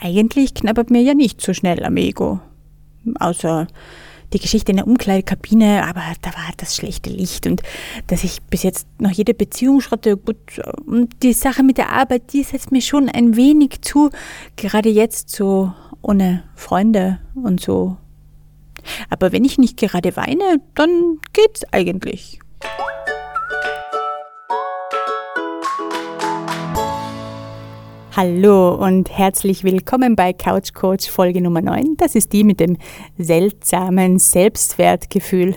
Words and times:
eigentlich 0.00 0.54
knabbert 0.54 0.90
mir 0.90 1.02
ja 1.02 1.14
nicht 1.14 1.40
so 1.40 1.54
schnell 1.54 1.84
am 1.84 1.96
Ego. 1.96 2.40
Außer 3.18 3.66
die 4.32 4.38
Geschichte 4.38 4.72
in 4.72 4.76
der 4.76 4.86
Umkleidekabine, 4.86 5.86
aber 5.86 6.02
da 6.20 6.30
war 6.30 6.50
das 6.58 6.76
schlechte 6.76 7.10
Licht 7.10 7.46
und 7.46 7.62
dass 8.08 8.24
ich 8.24 8.42
bis 8.42 8.62
jetzt 8.62 8.86
noch 9.00 9.10
jede 9.10 9.32
Beziehung 9.32 9.80
schrotte, 9.80 10.16
gut, 10.16 10.36
und 10.84 11.22
die 11.22 11.32
Sache 11.32 11.62
mit 11.62 11.78
der 11.78 11.92
Arbeit, 11.92 12.32
die 12.32 12.42
setzt 12.42 12.70
mir 12.70 12.82
schon 12.82 13.08
ein 13.08 13.36
wenig 13.36 13.80
zu, 13.80 14.10
gerade 14.56 14.90
jetzt 14.90 15.30
so 15.30 15.72
ohne 16.02 16.44
Freunde 16.54 17.20
und 17.34 17.60
so. 17.60 17.96
Aber 19.10 19.32
wenn 19.32 19.44
ich 19.44 19.58
nicht 19.58 19.78
gerade 19.78 20.14
weine, 20.16 20.60
dann 20.74 21.18
geht's 21.32 21.64
eigentlich. 21.72 22.38
Hallo 28.20 28.74
und 28.74 29.16
herzlich 29.16 29.62
willkommen 29.62 30.16
bei 30.16 30.32
Couch 30.32 30.74
Coach 30.74 31.08
Folge 31.08 31.40
Nummer 31.40 31.62
9. 31.62 31.96
Das 31.98 32.16
ist 32.16 32.32
die 32.32 32.42
mit 32.42 32.58
dem 32.58 32.76
seltsamen 33.16 34.18
Selbstwertgefühl. 34.18 35.54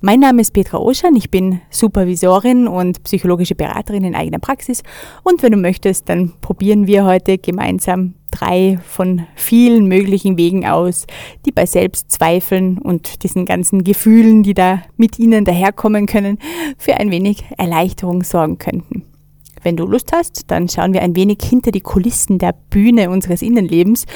Mein 0.00 0.20
Name 0.20 0.40
ist 0.40 0.54
Petra 0.54 0.78
Oschan, 0.78 1.14
ich 1.16 1.30
bin 1.30 1.60
Supervisorin 1.68 2.66
und 2.66 3.02
psychologische 3.02 3.54
Beraterin 3.54 4.04
in 4.04 4.14
eigener 4.14 4.38
Praxis 4.38 4.82
und 5.22 5.42
wenn 5.42 5.52
du 5.52 5.58
möchtest, 5.58 6.08
dann 6.08 6.32
probieren 6.40 6.86
wir 6.86 7.04
heute 7.04 7.36
gemeinsam 7.36 8.14
drei 8.30 8.78
von 8.88 9.26
vielen 9.34 9.86
möglichen 9.86 10.38
Wegen 10.38 10.64
aus, 10.64 11.06
die 11.44 11.52
bei 11.52 11.66
Selbstzweifeln 11.66 12.78
und 12.78 13.22
diesen 13.22 13.44
ganzen 13.44 13.84
Gefühlen, 13.84 14.42
die 14.42 14.54
da 14.54 14.80
mit 14.96 15.18
ihnen 15.18 15.44
daherkommen 15.44 16.06
können, 16.06 16.38
für 16.78 16.94
ein 16.94 17.10
wenig 17.10 17.44
Erleichterung 17.58 18.22
sorgen 18.22 18.56
könnten. 18.56 19.11
Wenn 19.62 19.76
du 19.76 19.86
Lust 19.86 20.12
hast, 20.12 20.50
dann 20.50 20.68
schauen 20.68 20.92
wir 20.92 21.02
ein 21.02 21.16
wenig 21.16 21.38
hinter 21.42 21.70
die 21.70 21.80
Kulissen 21.80 22.38
der 22.38 22.54
Bühne 22.70 23.10
unseres 23.10 23.42
Innenlebens. 23.42 24.06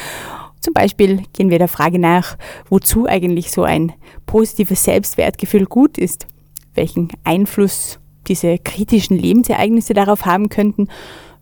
Zum 0.60 0.74
Beispiel 0.74 1.22
gehen 1.32 1.50
wir 1.50 1.59
der 1.59 1.69
Frage 1.69 1.98
nach, 1.98 2.36
wozu 2.69 3.06
eigentlich 3.06 3.52
so 3.52 3.62
ein 3.62 3.92
positives 4.27 4.83
Selbstwertgefühl 4.84 5.67
gut 5.67 5.98
ist, 5.98 6.27
welchen 6.74 7.08
Einfluss 7.24 8.00
diese 8.27 8.58
kritischen 8.58 9.17
Lebensereignisse 9.17 9.94
darauf 9.94 10.27
haben 10.27 10.48
könnten, 10.48 10.89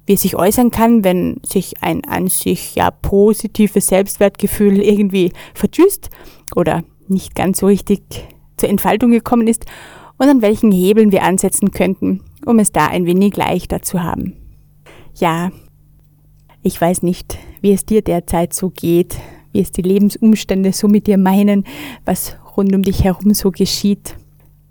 wie 0.07 0.15
es 0.15 0.23
sich 0.23 0.37
äußern 0.37 0.71
kann, 0.71 1.03
wenn 1.05 1.41
sich 1.47 1.83
ein 1.83 2.05
an 2.05 2.29
sich 2.29 2.75
ja 2.75 2.91
positives 2.91 3.87
Selbstwertgefühl 3.87 4.83
irgendwie 4.83 5.33
verdüst 5.55 6.11
oder 6.55 6.85
nicht 7.09 7.35
ganz 7.35 7.61
so 7.61 7.67
richtig 7.67 8.03
zur 8.57 8.69
Entfaltung 8.69 9.11
gekommen 9.11 9.47
ist 9.47 9.65
und 10.19 10.29
an 10.29 10.43
welchen 10.43 10.71
Hebeln 10.71 11.11
wir 11.11 11.23
ansetzen 11.23 11.71
könnten, 11.71 12.21
um 12.47 12.59
es 12.59 12.73
da 12.73 12.87
ein 12.87 13.07
wenig 13.07 13.37
leichter 13.37 13.83
zu 13.83 14.03
haben. 14.03 14.35
Ja, 15.15 15.51
ich 16.63 16.81
weiß 16.81 17.03
nicht, 17.03 17.39
wie 17.61 17.73
es 17.73 17.85
dir 17.85 18.03
derzeit 18.03 18.55
so 18.55 18.71
geht, 18.71 19.17
wie 19.53 19.61
es 19.61 19.71
die 19.71 19.83
Lebensumstände 19.83 20.73
so 20.73 20.89
mit 20.89 21.07
dir 21.07 21.19
meinen, 21.19 21.65
was 22.05 22.37
rund 22.57 22.75
um 22.75 22.83
dich 22.83 23.05
herum 23.05 23.35
so 23.35 23.51
geschieht. 23.51 24.17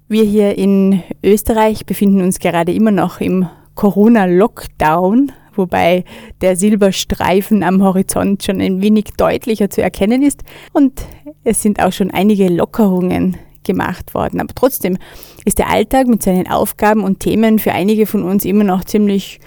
Wir 0.07 0.23
hier 0.23 0.57
in 0.57 1.01
Österreich 1.23 1.85
befinden 1.85 2.21
uns 2.21 2.39
gerade 2.39 2.73
immer 2.73 2.91
noch 2.91 3.21
im 3.21 3.47
Corona-Lockdown, 3.75 5.31
wobei 5.55 6.03
der 6.41 6.55
Silberstreifen 6.55 7.63
am 7.63 7.81
Horizont 7.81 8.43
schon 8.43 8.59
ein 8.59 8.81
wenig 8.81 9.05
deutlicher 9.17 9.69
zu 9.69 9.81
erkennen 9.81 10.21
ist 10.21 10.43
und 10.73 11.05
es 11.43 11.61
sind 11.61 11.81
auch 11.81 11.91
schon 11.91 12.11
einige 12.11 12.49
Lockerungen 12.49 13.37
gemacht 13.63 14.13
worden. 14.13 14.39
Aber 14.39 14.53
trotzdem 14.53 14.97
ist 15.45 15.59
der 15.59 15.69
Alltag 15.69 16.07
mit 16.07 16.23
seinen 16.23 16.47
Aufgaben 16.47 17.03
und 17.03 17.19
Themen 17.19 17.59
für 17.59 17.71
einige 17.71 18.05
von 18.05 18.23
uns 18.23 18.45
immer 18.45 18.63
noch 18.63 18.83
ziemlich, 18.83 19.39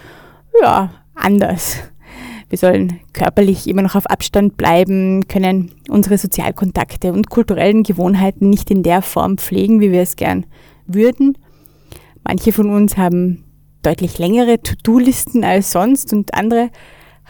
ja, 0.61 0.91
anders. 1.14 1.78
Wir 2.48 2.58
sollen 2.58 3.00
körperlich 3.12 3.67
immer 3.67 3.83
noch 3.83 3.97
auf 3.97 4.06
Abstand 4.06 4.56
bleiben, 4.56 5.27
können 5.27 5.73
unsere 5.89 6.17
Sozialkontakte 6.17 7.12
und 7.12 7.28
kulturellen 7.28 7.83
Gewohnheiten 7.83 8.48
nicht 8.50 8.70
in 8.70 8.84
der 8.84 9.03
Form 9.03 9.36
pflegen, 9.39 9.81
wie 9.81 9.91
wir 9.91 10.03
es 10.03 10.14
gern 10.14 10.47
würden. 10.86 11.36
Manche 12.23 12.52
von 12.52 12.70
uns 12.70 12.96
haben 12.96 13.45
deutlich 13.83 14.18
längere 14.18 14.61
To-Do-Listen 14.62 15.45
als 15.45 15.73
sonst 15.73 16.12
und 16.12 16.35
andere 16.35 16.70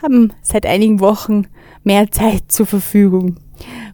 haben 0.03 0.33
seit 0.43 0.67
einigen 0.67 1.01
Wochen 1.01 1.47
mehr 1.83 2.11
Zeit 2.11 2.53
zur 2.53 2.67
Verfügung. 2.67 3.37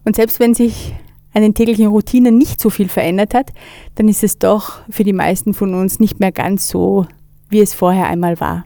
Und 0.03 0.15
selbst 0.15 0.39
wenn 0.39 0.53
sich 0.53 0.93
an 1.33 1.41
den 1.41 1.53
täglichen 1.53 1.87
Routinen 1.87 2.37
nicht 2.37 2.61
so 2.61 2.69
viel 2.69 2.87
verändert 2.87 3.33
hat, 3.33 3.51
dann 3.95 4.07
ist 4.07 4.23
es 4.23 4.37
doch 4.37 4.81
für 4.89 5.03
die 5.03 5.13
meisten 5.13 5.53
von 5.53 5.73
uns 5.73 5.99
nicht 5.99 6.19
mehr 6.19 6.31
ganz 6.31 6.67
so, 6.67 7.05
wie 7.49 7.59
es 7.59 7.73
vorher 7.73 8.07
einmal 8.07 8.39
war. 8.39 8.65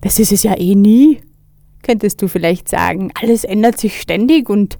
Das 0.00 0.18
ist 0.18 0.32
es 0.32 0.42
ja 0.42 0.58
eh 0.58 0.74
nie, 0.74 1.20
könntest 1.82 2.20
du 2.20 2.28
vielleicht 2.28 2.68
sagen. 2.68 3.10
Alles 3.20 3.44
ändert 3.44 3.78
sich 3.78 4.00
ständig 4.00 4.50
und 4.50 4.76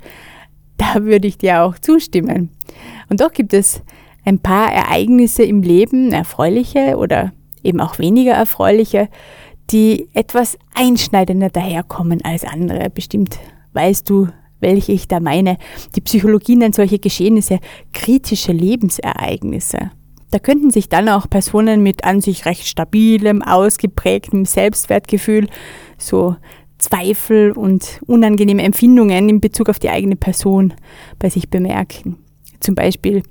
da 0.77 1.05
würde 1.05 1.29
ich 1.29 1.39
dir 1.39 1.63
auch 1.63 1.79
zustimmen. 1.79 2.51
Und 3.09 3.21
doch 3.21 3.33
gibt 3.33 3.55
es 3.55 3.83
ein 4.25 4.39
paar 4.39 4.73
Ereignisse 4.73 5.45
im 5.45 5.63
Leben, 5.63 6.13
erfreuliche 6.13 6.97
oder 6.97 7.33
eben 7.63 7.81
auch 7.81 7.99
weniger 7.99 8.33
erfreuliche, 8.33 9.09
die 9.71 10.09
etwas 10.13 10.59
einschneidender 10.75 11.49
daherkommen 11.49 12.23
als 12.23 12.45
andere. 12.45 12.91
Bestimmt 12.91 13.39
weißt 13.73 14.09
du, 14.09 14.29
welche 14.65 14.91
ich 14.91 15.07
da 15.07 15.21
meine. 15.21 15.59
Die 15.95 16.01
Psychologie 16.01 16.57
nennt 16.57 16.75
solche 16.75 16.99
Geschehnisse 16.99 17.61
kritische 17.93 18.51
Lebensereignisse. 18.51 19.93
Da 20.33 20.41
könnten 20.41 20.73
sich 20.73 20.89
dann 20.89 21.09
auch 21.09 21.31
Personen 21.31 21.85
mit 21.85 22.03
an 22.03 22.21
sich 22.21 22.45
recht 22.45 22.67
stabilem, 22.67 23.41
ausgeprägtem 23.41 24.45
Selbstwertgefühl 24.45 25.47
so 25.97 26.35
Zweifel 26.79 27.53
und 27.53 28.01
unangenehme 28.07 28.63
Empfindungen 28.63 29.29
in 29.29 29.41
Bezug 29.41 29.69
auf 29.69 29.79
die 29.79 29.91
eigene 29.91 30.17
Person 30.17 30.75
bei 31.21 31.31
sich 31.31 31.49
bemerken. 31.49 32.17
Zum 32.59 32.75
Beispiel, 32.75 33.23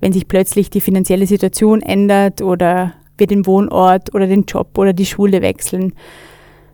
wenn 0.00 0.12
sich 0.12 0.26
plötzlich 0.26 0.70
die 0.70 0.80
finanzielle 0.80 1.26
Situation 1.26 1.82
ändert 1.82 2.40
oder 2.40 2.94
wir 3.18 3.26
den 3.26 3.44
Wohnort 3.44 4.14
oder 4.14 4.26
den 4.26 4.44
Job 4.44 4.78
oder 4.78 4.92
die 4.92 5.06
Schule 5.06 5.42
wechseln, 5.42 5.92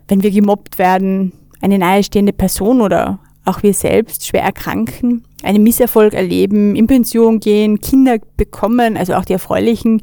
wenn 0.07 0.23
wir 0.23 0.31
gemobbt 0.31 0.77
werden, 0.77 1.33
eine 1.61 1.79
nahestehende 1.79 2.33
Person 2.33 2.81
oder 2.81 3.19
auch 3.45 3.63
wir 3.63 3.73
selbst 3.73 4.25
schwer 4.25 4.43
erkranken, 4.43 5.23
einen 5.43 5.63
Misserfolg 5.63 6.13
erleben, 6.13 6.75
in 6.75 6.87
Pension 6.87 7.39
gehen, 7.39 7.79
Kinder 7.79 8.17
bekommen, 8.37 8.97
also 8.97 9.13
auch 9.13 9.25
die 9.25 9.33
erfreulichen 9.33 10.01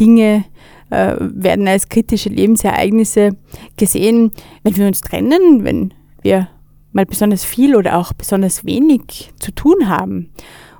Dinge 0.00 0.44
äh, 0.90 1.14
werden 1.18 1.68
als 1.68 1.88
kritische 1.88 2.30
Lebensereignisse 2.30 3.36
gesehen. 3.76 4.32
Wenn 4.62 4.76
wir 4.76 4.86
uns 4.86 5.00
trennen, 5.00 5.64
wenn 5.64 5.94
wir 6.22 6.48
mal 6.92 7.06
besonders 7.06 7.44
viel 7.44 7.76
oder 7.76 7.98
auch 7.98 8.12
besonders 8.12 8.64
wenig 8.64 9.30
zu 9.38 9.52
tun 9.52 9.88
haben 9.88 10.30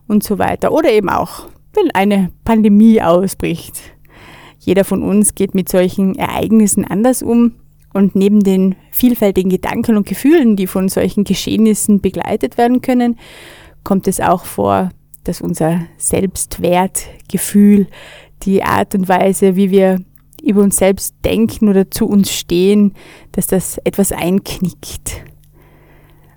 und 0.07 0.25
so 0.25 0.39
weiter. 0.39 0.73
Oder 0.73 0.91
eben 0.93 1.11
auch, 1.11 1.47
wenn 1.75 1.91
eine 1.93 2.33
Pandemie 2.45 3.03
ausbricht. 3.03 3.75
Jeder 4.59 4.85
von 4.85 5.03
uns 5.03 5.35
geht 5.35 5.55
mit 5.55 5.69
solchen 5.69 6.15
Ereignissen 6.17 6.85
anders 6.85 7.23
um 7.23 7.53
und 7.99 8.15
neben 8.15 8.45
den 8.45 8.77
vielfältigen 8.93 9.51
Gedanken 9.51 9.97
und 9.97 10.07
Gefühlen, 10.07 10.55
die 10.55 10.69
von 10.69 10.89
solchen 10.89 11.25
Geschehnissen 11.25 12.01
begleitet 12.01 12.57
werden 12.57 12.81
können, 12.81 13.19
kommt 13.83 14.07
es 14.07 14.21
auch 14.21 14.45
vor, 14.45 14.91
dass 15.25 15.41
unser 15.41 15.81
Selbstwertgefühl, 15.97 17.89
die 18.45 18.63
Art 18.63 18.95
und 18.95 19.09
Weise, 19.09 19.57
wie 19.57 19.73
wir 19.73 19.99
über 20.45 20.63
uns 20.63 20.77
selbst 20.77 21.17
denken 21.25 21.69
oder 21.69 21.91
zu 21.91 22.07
uns 22.07 22.33
stehen, 22.33 22.95
dass 23.33 23.49
das 23.49 23.79
etwas 23.79 24.13
einknickt. 24.13 25.25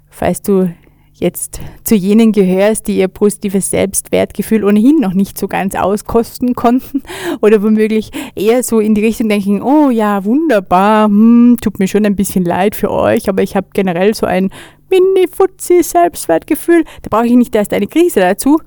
Falls 0.10 0.42
du 0.42 0.74
jetzt 1.22 1.62
zu 1.84 1.96
jenen 1.96 2.32
gehörst, 2.32 2.88
die 2.88 2.98
ihr 2.98 3.08
positives 3.08 3.70
Selbstwertgefühl 3.70 4.66
ohnehin 4.66 4.98
noch 5.00 5.14
nicht 5.14 5.38
so 5.38 5.48
ganz 5.48 5.76
auskosten 5.76 6.56
konnten 6.56 7.04
oder 7.42 7.62
womöglich 7.64 8.12
eher 8.36 8.64
so 8.64 8.80
in 8.80 8.96
die 8.96 9.06
Richtung 9.06 9.30
denken, 9.30 9.62
oh 9.62 9.90
ja, 9.90 10.26
wunderbar, 10.26 11.06
hm, 11.06 11.58
tut 11.62 11.80
mir 11.80 11.88
schon 11.88 12.06
ein 12.06 12.16
bisschen 12.16 12.44
leid 12.44 12.76
für 12.76 12.92
euch, 12.92 13.30
aber 13.30 13.44
ich 13.44 13.56
habe 13.56 13.68
generell 13.74 14.14
so 14.14 14.26
ein 14.26 14.50
Mini-Fuzzi-Selbstwertgefühl, 14.90 16.84
da 17.04 17.10
brauche 17.10 17.28
ich 17.28 17.36
nicht 17.36 17.56
erst 17.56 17.74
eine 17.74 17.88
Krise 17.88 18.20
dazu. 18.20 18.60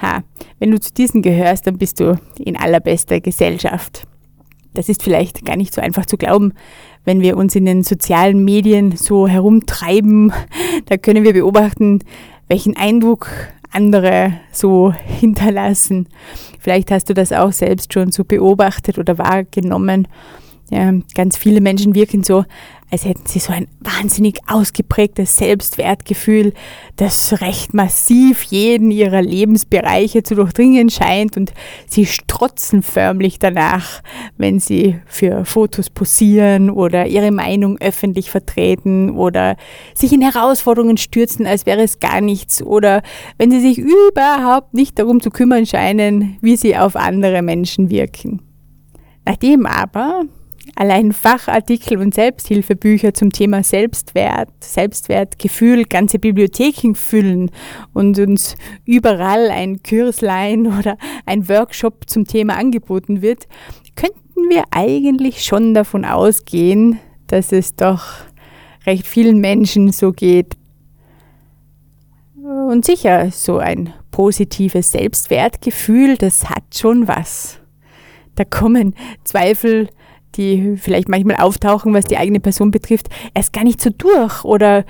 Ha, 0.00 0.22
wenn 0.58 0.70
du 0.70 0.80
zu 0.80 0.94
diesen 0.94 1.20
gehörst, 1.20 1.66
dann 1.66 1.76
bist 1.76 2.00
du 2.00 2.18
in 2.38 2.56
allerbester 2.56 3.20
Gesellschaft. 3.20 4.06
Das 4.72 4.88
ist 4.88 5.02
vielleicht 5.02 5.44
gar 5.44 5.56
nicht 5.56 5.74
so 5.74 5.80
einfach 5.80 6.06
zu 6.06 6.16
glauben, 6.16 6.54
wenn 7.04 7.20
wir 7.20 7.36
uns 7.36 7.54
in 7.54 7.64
den 7.64 7.82
sozialen 7.82 8.44
Medien 8.44 8.96
so 8.96 9.26
herumtreiben. 9.26 10.32
Da 10.86 10.96
können 10.96 11.24
wir 11.24 11.34
beobachten, 11.34 12.00
welchen 12.48 12.76
Eindruck 12.76 13.28
andere 13.70 14.32
so 14.50 14.92
hinterlassen. 14.92 16.08
Vielleicht 16.58 16.90
hast 16.90 17.08
du 17.08 17.14
das 17.14 17.32
auch 17.32 17.52
selbst 17.52 17.92
schon 17.92 18.10
so 18.12 18.24
beobachtet 18.24 18.98
oder 18.98 19.18
wahrgenommen. 19.18 20.08
Ja, 20.70 20.92
ganz 21.14 21.36
viele 21.36 21.60
Menschen 21.60 21.94
wirken 21.94 22.24
so 22.24 22.44
als 22.90 23.04
hätten 23.04 23.26
sie 23.26 23.38
so 23.38 23.52
ein 23.52 23.68
wahnsinnig 23.80 24.40
ausgeprägtes 24.48 25.36
Selbstwertgefühl, 25.36 26.52
das 26.96 27.40
recht 27.40 27.72
massiv 27.72 28.42
jeden 28.44 28.90
ihrer 28.90 29.22
Lebensbereiche 29.22 30.22
zu 30.22 30.34
durchdringen 30.34 30.90
scheint 30.90 31.36
und 31.36 31.52
sie 31.86 32.06
strotzen 32.06 32.82
förmlich 32.82 33.38
danach, 33.38 34.02
wenn 34.36 34.58
sie 34.58 35.00
für 35.06 35.44
Fotos 35.44 35.88
posieren 35.88 36.68
oder 36.68 37.06
ihre 37.06 37.30
Meinung 37.30 37.78
öffentlich 37.78 38.30
vertreten 38.30 39.10
oder 39.10 39.56
sich 39.94 40.12
in 40.12 40.22
Herausforderungen 40.22 40.96
stürzen, 40.96 41.46
als 41.46 41.66
wäre 41.66 41.82
es 41.82 42.00
gar 42.00 42.20
nichts 42.20 42.62
oder 42.62 43.02
wenn 43.38 43.50
sie 43.50 43.60
sich 43.60 43.78
überhaupt 43.78 44.74
nicht 44.74 44.98
darum 44.98 45.20
zu 45.20 45.30
kümmern 45.30 45.64
scheinen, 45.64 46.38
wie 46.40 46.56
sie 46.56 46.76
auf 46.76 46.96
andere 46.96 47.42
Menschen 47.42 47.88
wirken. 47.88 48.42
Nachdem 49.24 49.66
aber 49.66 50.24
allein 50.76 51.12
Fachartikel 51.12 51.98
und 51.98 52.14
Selbsthilfebücher 52.14 53.14
zum 53.14 53.30
Thema 53.30 53.62
Selbstwert, 53.62 54.50
Selbstwertgefühl, 54.60 55.84
ganze 55.84 56.18
Bibliotheken 56.18 56.94
füllen 56.94 57.50
und 57.92 58.18
uns 58.18 58.56
überall 58.84 59.50
ein 59.50 59.82
Kürslein 59.82 60.66
oder 60.78 60.96
ein 61.26 61.48
Workshop 61.48 62.08
zum 62.08 62.26
Thema 62.26 62.56
angeboten 62.56 63.22
wird, 63.22 63.46
könnten 63.96 64.48
wir 64.48 64.64
eigentlich 64.70 65.44
schon 65.44 65.74
davon 65.74 66.04
ausgehen, 66.04 66.98
dass 67.26 67.52
es 67.52 67.76
doch 67.76 68.04
recht 68.86 69.06
vielen 69.06 69.38
Menschen 69.38 69.92
so 69.92 70.12
geht. 70.12 70.56
Und 72.42 72.84
sicher, 72.84 73.30
so 73.30 73.58
ein 73.58 73.92
positives 74.10 74.92
Selbstwertgefühl, 74.92 76.16
das 76.16 76.48
hat 76.48 76.64
schon 76.74 77.06
was. 77.06 77.58
Da 78.34 78.44
kommen 78.44 78.94
Zweifel, 79.24 79.88
die 80.36 80.76
vielleicht 80.76 81.08
manchmal 81.08 81.36
auftauchen, 81.36 81.94
was 81.94 82.04
die 82.04 82.16
eigene 82.16 82.40
Person 82.40 82.70
betrifft, 82.70 83.08
erst 83.34 83.52
gar 83.52 83.64
nicht 83.64 83.80
so 83.80 83.90
durch 83.90 84.44
oder 84.44 84.84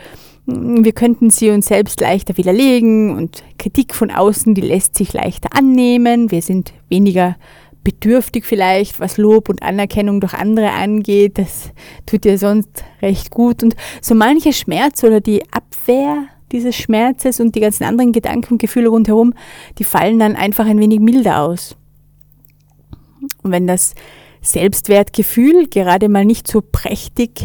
hm, 0.47 0.85
wir 0.85 0.93
könnten 0.93 1.31
sie 1.31 1.51
uns 1.51 1.67
selbst 1.67 2.01
leichter 2.01 2.37
widerlegen 2.37 3.17
und 3.17 3.43
Kritik 3.59 3.95
von 3.95 4.11
außen, 4.11 4.55
die 4.55 4.61
lässt 4.61 4.97
sich 4.97 5.13
leichter 5.13 5.51
annehmen. 5.57 6.31
Wir 6.31 6.43
sind 6.43 6.73
weniger 6.89 7.37
bedürftig 7.83 8.45
vielleicht, 8.45 9.01
was 9.01 9.17
Lob 9.17 9.49
und 9.49 9.63
Anerkennung 9.63 10.21
durch 10.21 10.35
andere 10.35 10.71
angeht. 10.71 11.39
Das 11.39 11.71
tut 12.07 12.25
ja 12.25 12.37
sonst 12.37 12.85
recht 13.01 13.31
gut. 13.31 13.63
Und 13.63 13.75
so 14.03 14.15
mancher 14.15 14.53
Schmerz 14.53 15.03
oder 15.03 15.21
die 15.21 15.43
Abwehr 15.51 16.27
dieses 16.53 16.77
Schmerzes 16.77 17.41
und 17.41 17.55
die 17.55 17.61
ganzen 17.61 17.85
anderen 17.85 18.13
Gedanken 18.13 18.55
und 18.55 18.61
Gefühle 18.61 18.89
rundherum, 18.89 19.35
die 19.79 19.85
fallen 19.85 20.19
dann 20.19 20.37
einfach 20.37 20.67
ein 20.67 20.81
wenig 20.81 21.01
milder 21.01 21.43
aus. 21.43 21.77
Und 23.43 23.53
wenn 23.53 23.67
das 23.67 23.95
Selbstwertgefühl 24.43 25.69
gerade 25.69 26.09
mal 26.09 26.25
nicht 26.25 26.49
so 26.49 26.63
prächtig 26.63 27.43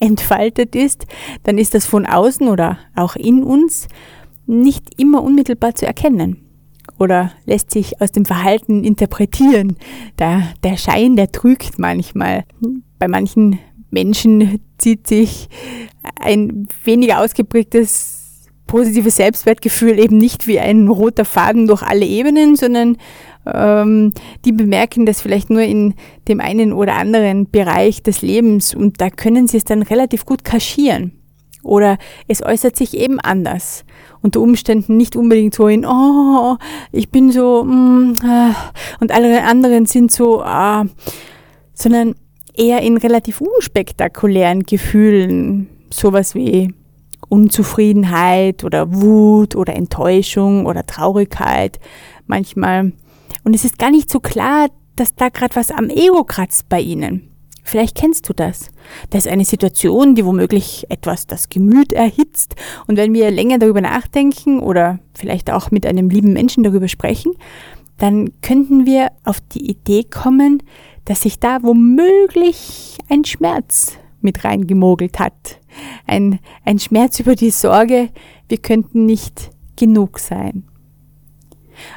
entfaltet 0.00 0.76
ist, 0.76 1.06
dann 1.42 1.58
ist 1.58 1.74
das 1.74 1.86
von 1.86 2.06
außen 2.06 2.48
oder 2.48 2.78
auch 2.94 3.16
in 3.16 3.42
uns 3.42 3.88
nicht 4.46 5.00
immer 5.00 5.22
unmittelbar 5.22 5.74
zu 5.74 5.86
erkennen 5.86 6.48
oder 6.98 7.32
lässt 7.44 7.70
sich 7.70 8.00
aus 8.00 8.12
dem 8.12 8.24
Verhalten 8.24 8.84
interpretieren. 8.84 9.76
Da, 10.16 10.42
der 10.62 10.76
Schein, 10.76 11.16
der 11.16 11.30
trügt 11.32 11.78
manchmal. 11.78 12.44
Bei 12.98 13.08
manchen 13.08 13.58
Menschen 13.90 14.60
zieht 14.78 15.06
sich 15.06 15.48
ein 16.20 16.68
weniger 16.84 17.20
ausgeprägtes 17.20 18.48
positives 18.66 19.16
Selbstwertgefühl 19.16 19.98
eben 19.98 20.18
nicht 20.18 20.46
wie 20.46 20.60
ein 20.60 20.88
roter 20.88 21.24
Faden 21.24 21.66
durch 21.66 21.82
alle 21.82 22.04
Ebenen, 22.04 22.54
sondern 22.54 22.98
ähm, 23.54 24.12
die 24.44 24.52
bemerken 24.52 25.06
das 25.06 25.20
vielleicht 25.20 25.50
nur 25.50 25.62
in 25.62 25.94
dem 26.28 26.40
einen 26.40 26.72
oder 26.72 26.94
anderen 26.94 27.50
Bereich 27.50 28.02
des 28.02 28.22
Lebens 28.22 28.74
und 28.74 29.00
da 29.00 29.10
können 29.10 29.46
sie 29.46 29.56
es 29.58 29.64
dann 29.64 29.82
relativ 29.82 30.24
gut 30.24 30.44
kaschieren. 30.44 31.12
Oder 31.62 31.98
es 32.28 32.42
äußert 32.42 32.76
sich 32.76 32.96
eben 32.96 33.20
anders. 33.20 33.84
Unter 34.22 34.40
Umständen 34.40 34.96
nicht 34.96 35.16
unbedingt 35.16 35.54
so 35.54 35.68
in, 35.68 35.84
oh, 35.84 36.56
ich 36.92 37.10
bin 37.10 37.30
so, 37.30 37.64
mm, 37.64 38.14
äh, 38.22 38.54
und 39.00 39.12
alle 39.12 39.44
anderen 39.44 39.86
sind 39.86 40.10
so, 40.10 40.42
äh, 40.42 40.84
sondern 41.74 42.14
eher 42.54 42.82
in 42.82 42.96
relativ 42.96 43.40
unspektakulären 43.40 44.64
Gefühlen. 44.64 45.68
Sowas 45.90 46.34
wie 46.34 46.74
Unzufriedenheit 47.28 48.64
oder 48.64 48.94
Wut 48.94 49.54
oder 49.54 49.74
Enttäuschung 49.74 50.66
oder 50.66 50.86
Traurigkeit. 50.86 51.78
Manchmal 52.26 52.92
und 53.48 53.54
es 53.54 53.64
ist 53.64 53.78
gar 53.78 53.90
nicht 53.90 54.10
so 54.10 54.20
klar, 54.20 54.68
dass 54.94 55.14
da 55.14 55.30
gerade 55.30 55.56
was 55.56 55.70
am 55.70 55.88
Ego 55.88 56.22
kratzt 56.22 56.68
bei 56.68 56.82
Ihnen. 56.82 57.30
Vielleicht 57.64 57.96
kennst 57.96 58.28
du 58.28 58.34
das. 58.34 58.68
Das 59.08 59.24
ist 59.24 59.32
eine 59.32 59.46
Situation, 59.46 60.14
die 60.14 60.26
womöglich 60.26 60.84
etwas 60.90 61.26
das 61.26 61.48
Gemüt 61.48 61.94
erhitzt. 61.94 62.56
Und 62.86 62.98
wenn 62.98 63.14
wir 63.14 63.30
länger 63.30 63.58
darüber 63.58 63.80
nachdenken 63.80 64.60
oder 64.60 64.98
vielleicht 65.14 65.50
auch 65.50 65.70
mit 65.70 65.86
einem 65.86 66.10
lieben 66.10 66.34
Menschen 66.34 66.62
darüber 66.62 66.88
sprechen, 66.88 67.32
dann 67.96 68.32
könnten 68.42 68.84
wir 68.84 69.12
auf 69.24 69.40
die 69.40 69.70
Idee 69.70 70.04
kommen, 70.04 70.62
dass 71.06 71.22
sich 71.22 71.38
da 71.38 71.62
womöglich 71.62 72.98
ein 73.08 73.24
Schmerz 73.24 73.96
mit 74.20 74.44
reingemogelt 74.44 75.18
hat. 75.18 75.58
Ein, 76.06 76.38
ein 76.66 76.78
Schmerz 76.78 77.18
über 77.18 77.34
die 77.34 77.50
Sorge, 77.50 78.10
wir 78.50 78.58
könnten 78.58 79.06
nicht 79.06 79.52
genug 79.74 80.18
sein. 80.18 80.67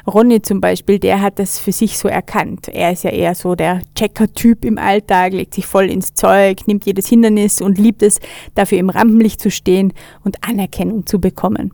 Ronny 0.06 0.42
zum 0.42 0.60
Beispiel, 0.60 0.98
der 0.98 1.20
hat 1.20 1.38
das 1.38 1.58
für 1.58 1.72
sich 1.72 1.98
so 1.98 2.08
erkannt. 2.08 2.68
Er 2.68 2.92
ist 2.92 3.04
ja 3.04 3.10
eher 3.10 3.34
so 3.34 3.54
der 3.54 3.80
Checker-Typ 3.94 4.64
im 4.64 4.78
Alltag, 4.78 5.32
legt 5.32 5.54
sich 5.54 5.66
voll 5.66 5.90
ins 5.90 6.14
Zeug, 6.14 6.66
nimmt 6.66 6.84
jedes 6.86 7.08
Hindernis 7.08 7.60
und 7.60 7.78
liebt 7.78 8.02
es, 8.02 8.20
dafür 8.54 8.78
im 8.78 8.90
Rampenlicht 8.90 9.40
zu 9.40 9.50
stehen 9.50 9.92
und 10.24 10.36
Anerkennung 10.46 11.06
zu 11.06 11.20
bekommen. 11.20 11.72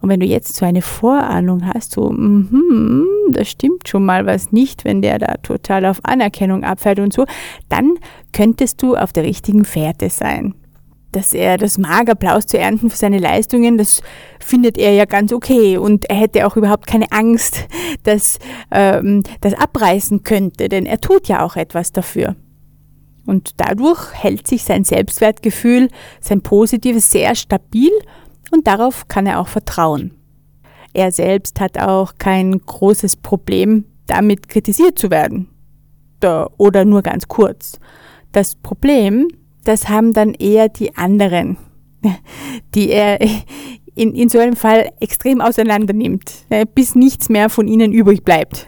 Und 0.00 0.08
wenn 0.08 0.20
du 0.20 0.26
jetzt 0.26 0.56
so 0.56 0.66
eine 0.66 0.82
Vorahnung 0.82 1.64
hast, 1.64 1.92
so, 1.92 2.10
mm 2.10 3.06
da 3.30 3.44
stimmt 3.44 3.88
schon 3.88 4.04
mal 4.04 4.26
was 4.26 4.52
nicht, 4.52 4.84
wenn 4.84 5.00
der 5.00 5.18
da 5.18 5.34
total 5.42 5.86
auf 5.86 6.00
Anerkennung 6.02 6.64
abfährt 6.64 6.98
und 6.98 7.12
so, 7.12 7.24
dann 7.68 7.94
könntest 8.32 8.82
du 8.82 8.94
auf 8.94 9.12
der 9.12 9.22
richtigen 9.22 9.64
Fährte 9.64 10.10
sein 10.10 10.54
dass 11.12 11.32
er 11.32 11.58
das 11.58 11.78
mag, 11.78 12.08
Applaus 12.08 12.46
zu 12.46 12.58
ernten 12.58 12.90
für 12.90 12.96
seine 12.96 13.18
Leistungen, 13.18 13.78
das 13.78 14.02
findet 14.40 14.78
er 14.78 14.92
ja 14.92 15.04
ganz 15.04 15.32
okay. 15.32 15.76
Und 15.76 16.08
er 16.10 16.16
hätte 16.16 16.46
auch 16.46 16.56
überhaupt 16.56 16.86
keine 16.86 17.12
Angst, 17.12 17.66
dass 18.02 18.38
ähm, 18.70 19.22
das 19.40 19.54
abreißen 19.54 20.22
könnte, 20.22 20.68
denn 20.68 20.86
er 20.86 20.98
tut 20.98 21.28
ja 21.28 21.44
auch 21.44 21.56
etwas 21.56 21.92
dafür. 21.92 22.36
Und 23.24 23.60
dadurch 23.60 24.12
hält 24.14 24.48
sich 24.48 24.64
sein 24.64 24.84
Selbstwertgefühl, 24.84 25.88
sein 26.20 26.40
positives, 26.40 27.10
sehr 27.10 27.34
stabil 27.34 27.92
und 28.50 28.66
darauf 28.66 29.06
kann 29.06 29.26
er 29.26 29.38
auch 29.38 29.48
vertrauen. 29.48 30.14
Er 30.92 31.12
selbst 31.12 31.60
hat 31.60 31.78
auch 31.78 32.14
kein 32.18 32.58
großes 32.58 33.16
Problem 33.16 33.84
damit 34.06 34.48
kritisiert 34.48 34.98
zu 34.98 35.10
werden. 35.10 35.48
Oder 36.58 36.84
nur 36.84 37.02
ganz 37.02 37.26
kurz. 37.26 37.80
Das 38.32 38.54
Problem 38.54 39.28
das 39.64 39.88
haben 39.88 40.12
dann 40.12 40.34
eher 40.34 40.68
die 40.68 40.96
anderen, 40.96 41.56
die 42.74 42.90
er 42.90 43.20
in, 43.94 44.14
in 44.14 44.28
so 44.28 44.38
einem 44.38 44.56
Fall 44.56 44.90
extrem 45.00 45.40
auseinander 45.40 45.92
nimmt, 45.92 46.46
bis 46.74 46.94
nichts 46.94 47.28
mehr 47.28 47.50
von 47.50 47.68
ihnen 47.68 47.92
übrig 47.92 48.24
bleibt. 48.24 48.66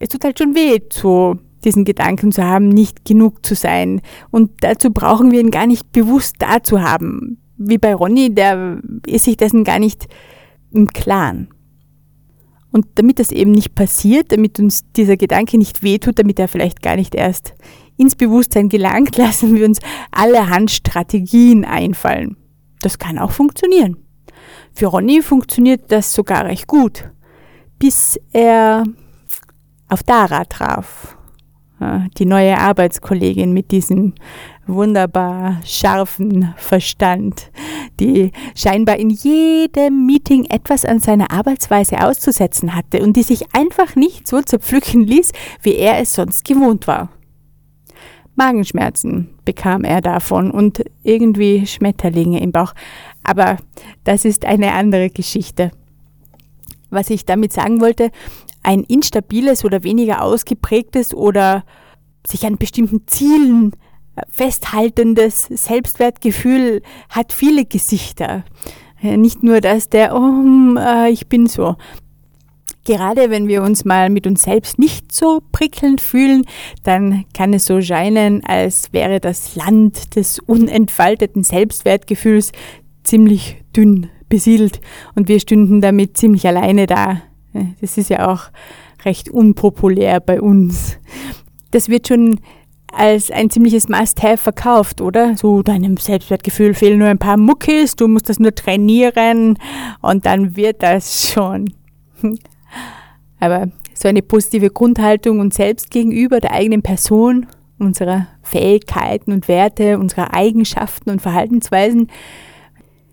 Es 0.00 0.08
tut 0.08 0.24
halt 0.24 0.38
schon 0.38 0.54
weh, 0.54 0.78
so 0.92 1.36
diesen 1.64 1.84
Gedanken 1.84 2.30
zu 2.30 2.44
haben, 2.44 2.68
nicht 2.68 3.04
genug 3.04 3.44
zu 3.44 3.54
sein. 3.54 4.00
Und 4.30 4.50
dazu 4.60 4.90
brauchen 4.90 5.32
wir 5.32 5.40
ihn 5.40 5.50
gar 5.50 5.66
nicht 5.66 5.90
bewusst 5.92 6.36
da 6.38 6.62
zu 6.62 6.80
haben. 6.80 7.38
Wie 7.56 7.78
bei 7.78 7.94
Ronny, 7.94 8.32
der 8.32 8.80
ist 9.06 9.24
sich 9.24 9.36
dessen 9.36 9.64
gar 9.64 9.78
nicht 9.78 10.06
im 10.70 10.86
Klaren. 10.88 11.48
Und 12.70 12.86
damit 12.94 13.18
das 13.18 13.32
eben 13.32 13.50
nicht 13.50 13.74
passiert, 13.74 14.30
damit 14.30 14.60
uns 14.60 14.84
dieser 14.92 15.16
Gedanke 15.16 15.58
nicht 15.58 15.82
wehtut, 15.82 16.18
damit 16.18 16.38
er 16.38 16.48
vielleicht 16.48 16.82
gar 16.82 16.96
nicht 16.96 17.14
erst 17.14 17.54
ins 17.98 18.16
Bewusstsein 18.16 18.70
gelangt, 18.70 19.16
lassen 19.18 19.54
wir 19.54 19.66
uns 19.66 19.80
allerhand 20.10 20.70
Strategien 20.70 21.66
einfallen. 21.66 22.36
Das 22.80 22.98
kann 22.98 23.18
auch 23.18 23.32
funktionieren. 23.32 23.98
Für 24.72 24.86
Ronny 24.86 25.20
funktioniert 25.20 25.90
das 25.92 26.14
sogar 26.14 26.44
recht 26.46 26.66
gut, 26.66 27.10
bis 27.78 28.18
er 28.32 28.84
auf 29.88 30.02
Dara 30.02 30.44
traf, 30.44 31.16
die 32.16 32.26
neue 32.26 32.58
Arbeitskollegin 32.58 33.52
mit 33.52 33.70
diesem 33.70 34.14
wunderbar 34.66 35.60
scharfen 35.64 36.54
Verstand, 36.56 37.50
die 38.00 38.32
scheinbar 38.54 38.98
in 38.98 39.10
jedem 39.10 40.06
Meeting 40.06 40.44
etwas 40.44 40.84
an 40.84 41.00
seiner 41.00 41.30
Arbeitsweise 41.30 42.04
auszusetzen 42.04 42.74
hatte 42.74 43.02
und 43.02 43.16
die 43.16 43.22
sich 43.22 43.54
einfach 43.54 43.96
nicht 43.96 44.28
so 44.28 44.40
zerpflücken 44.42 45.02
ließ, 45.06 45.32
wie 45.62 45.76
er 45.76 45.98
es 45.98 46.12
sonst 46.12 46.44
gewohnt 46.44 46.86
war. 46.86 47.10
Magenschmerzen 48.38 49.28
bekam 49.44 49.84
er 49.84 50.00
davon 50.00 50.50
und 50.50 50.82
irgendwie 51.02 51.66
Schmetterlinge 51.66 52.40
im 52.40 52.52
Bauch. 52.52 52.72
Aber 53.22 53.58
das 54.04 54.24
ist 54.24 54.46
eine 54.46 54.72
andere 54.72 55.10
Geschichte. 55.10 55.70
Was 56.88 57.10
ich 57.10 57.26
damit 57.26 57.52
sagen 57.52 57.80
wollte, 57.80 58.10
ein 58.62 58.84
instabiles 58.84 59.64
oder 59.64 59.82
weniger 59.82 60.22
ausgeprägtes 60.22 61.14
oder 61.14 61.64
sich 62.26 62.46
an 62.46 62.56
bestimmten 62.56 63.06
Zielen 63.06 63.72
festhaltendes 64.30 65.44
Selbstwertgefühl 65.44 66.82
hat 67.08 67.32
viele 67.32 67.64
Gesichter. 67.64 68.44
Nicht 69.00 69.42
nur 69.42 69.60
das 69.60 69.88
der, 69.88 70.14
oh, 70.14 70.76
äh, 70.76 71.10
ich 71.10 71.28
bin 71.28 71.46
so. 71.46 71.76
Gerade 72.88 73.28
wenn 73.28 73.48
wir 73.48 73.62
uns 73.62 73.84
mal 73.84 74.08
mit 74.08 74.26
uns 74.26 74.44
selbst 74.44 74.78
nicht 74.78 75.12
so 75.12 75.42
prickelnd 75.52 76.00
fühlen, 76.00 76.46
dann 76.84 77.26
kann 77.34 77.52
es 77.52 77.66
so 77.66 77.82
scheinen, 77.82 78.42
als 78.46 78.94
wäre 78.94 79.20
das 79.20 79.54
Land 79.56 80.16
des 80.16 80.38
unentfalteten 80.38 81.44
Selbstwertgefühls 81.44 82.50
ziemlich 83.04 83.62
dünn 83.76 84.08
besiedelt 84.30 84.80
und 85.14 85.28
wir 85.28 85.38
stünden 85.38 85.82
damit 85.82 86.16
ziemlich 86.16 86.46
alleine 86.46 86.86
da. 86.86 87.20
Das 87.82 87.98
ist 87.98 88.08
ja 88.08 88.26
auch 88.26 88.44
recht 89.04 89.28
unpopulär 89.28 90.20
bei 90.20 90.40
uns. 90.40 90.96
Das 91.72 91.90
wird 91.90 92.08
schon 92.08 92.40
als 92.90 93.30
ein 93.30 93.50
ziemliches 93.50 93.90
Must-Have 93.90 94.38
verkauft, 94.38 95.02
oder? 95.02 95.36
So 95.36 95.62
deinem 95.62 95.98
Selbstwertgefühl 95.98 96.72
fehlen 96.72 97.00
nur 97.00 97.08
ein 97.08 97.18
paar 97.18 97.36
Muckis, 97.36 97.96
du 97.96 98.08
musst 98.08 98.30
das 98.30 98.38
nur 98.38 98.54
trainieren 98.54 99.58
und 100.00 100.24
dann 100.24 100.56
wird 100.56 100.82
das 100.82 101.30
schon. 101.30 101.74
Aber 103.40 103.68
so 103.94 104.08
eine 104.08 104.22
positive 104.22 104.70
Grundhaltung 104.70 105.40
uns 105.40 105.56
selbst 105.56 105.90
gegenüber 105.90 106.40
der 106.40 106.52
eigenen 106.52 106.82
Person, 106.82 107.46
unserer 107.78 108.26
Fähigkeiten 108.42 109.32
und 109.32 109.48
Werte, 109.48 109.98
unserer 109.98 110.34
Eigenschaften 110.34 111.10
und 111.10 111.22
Verhaltensweisen, 111.22 112.08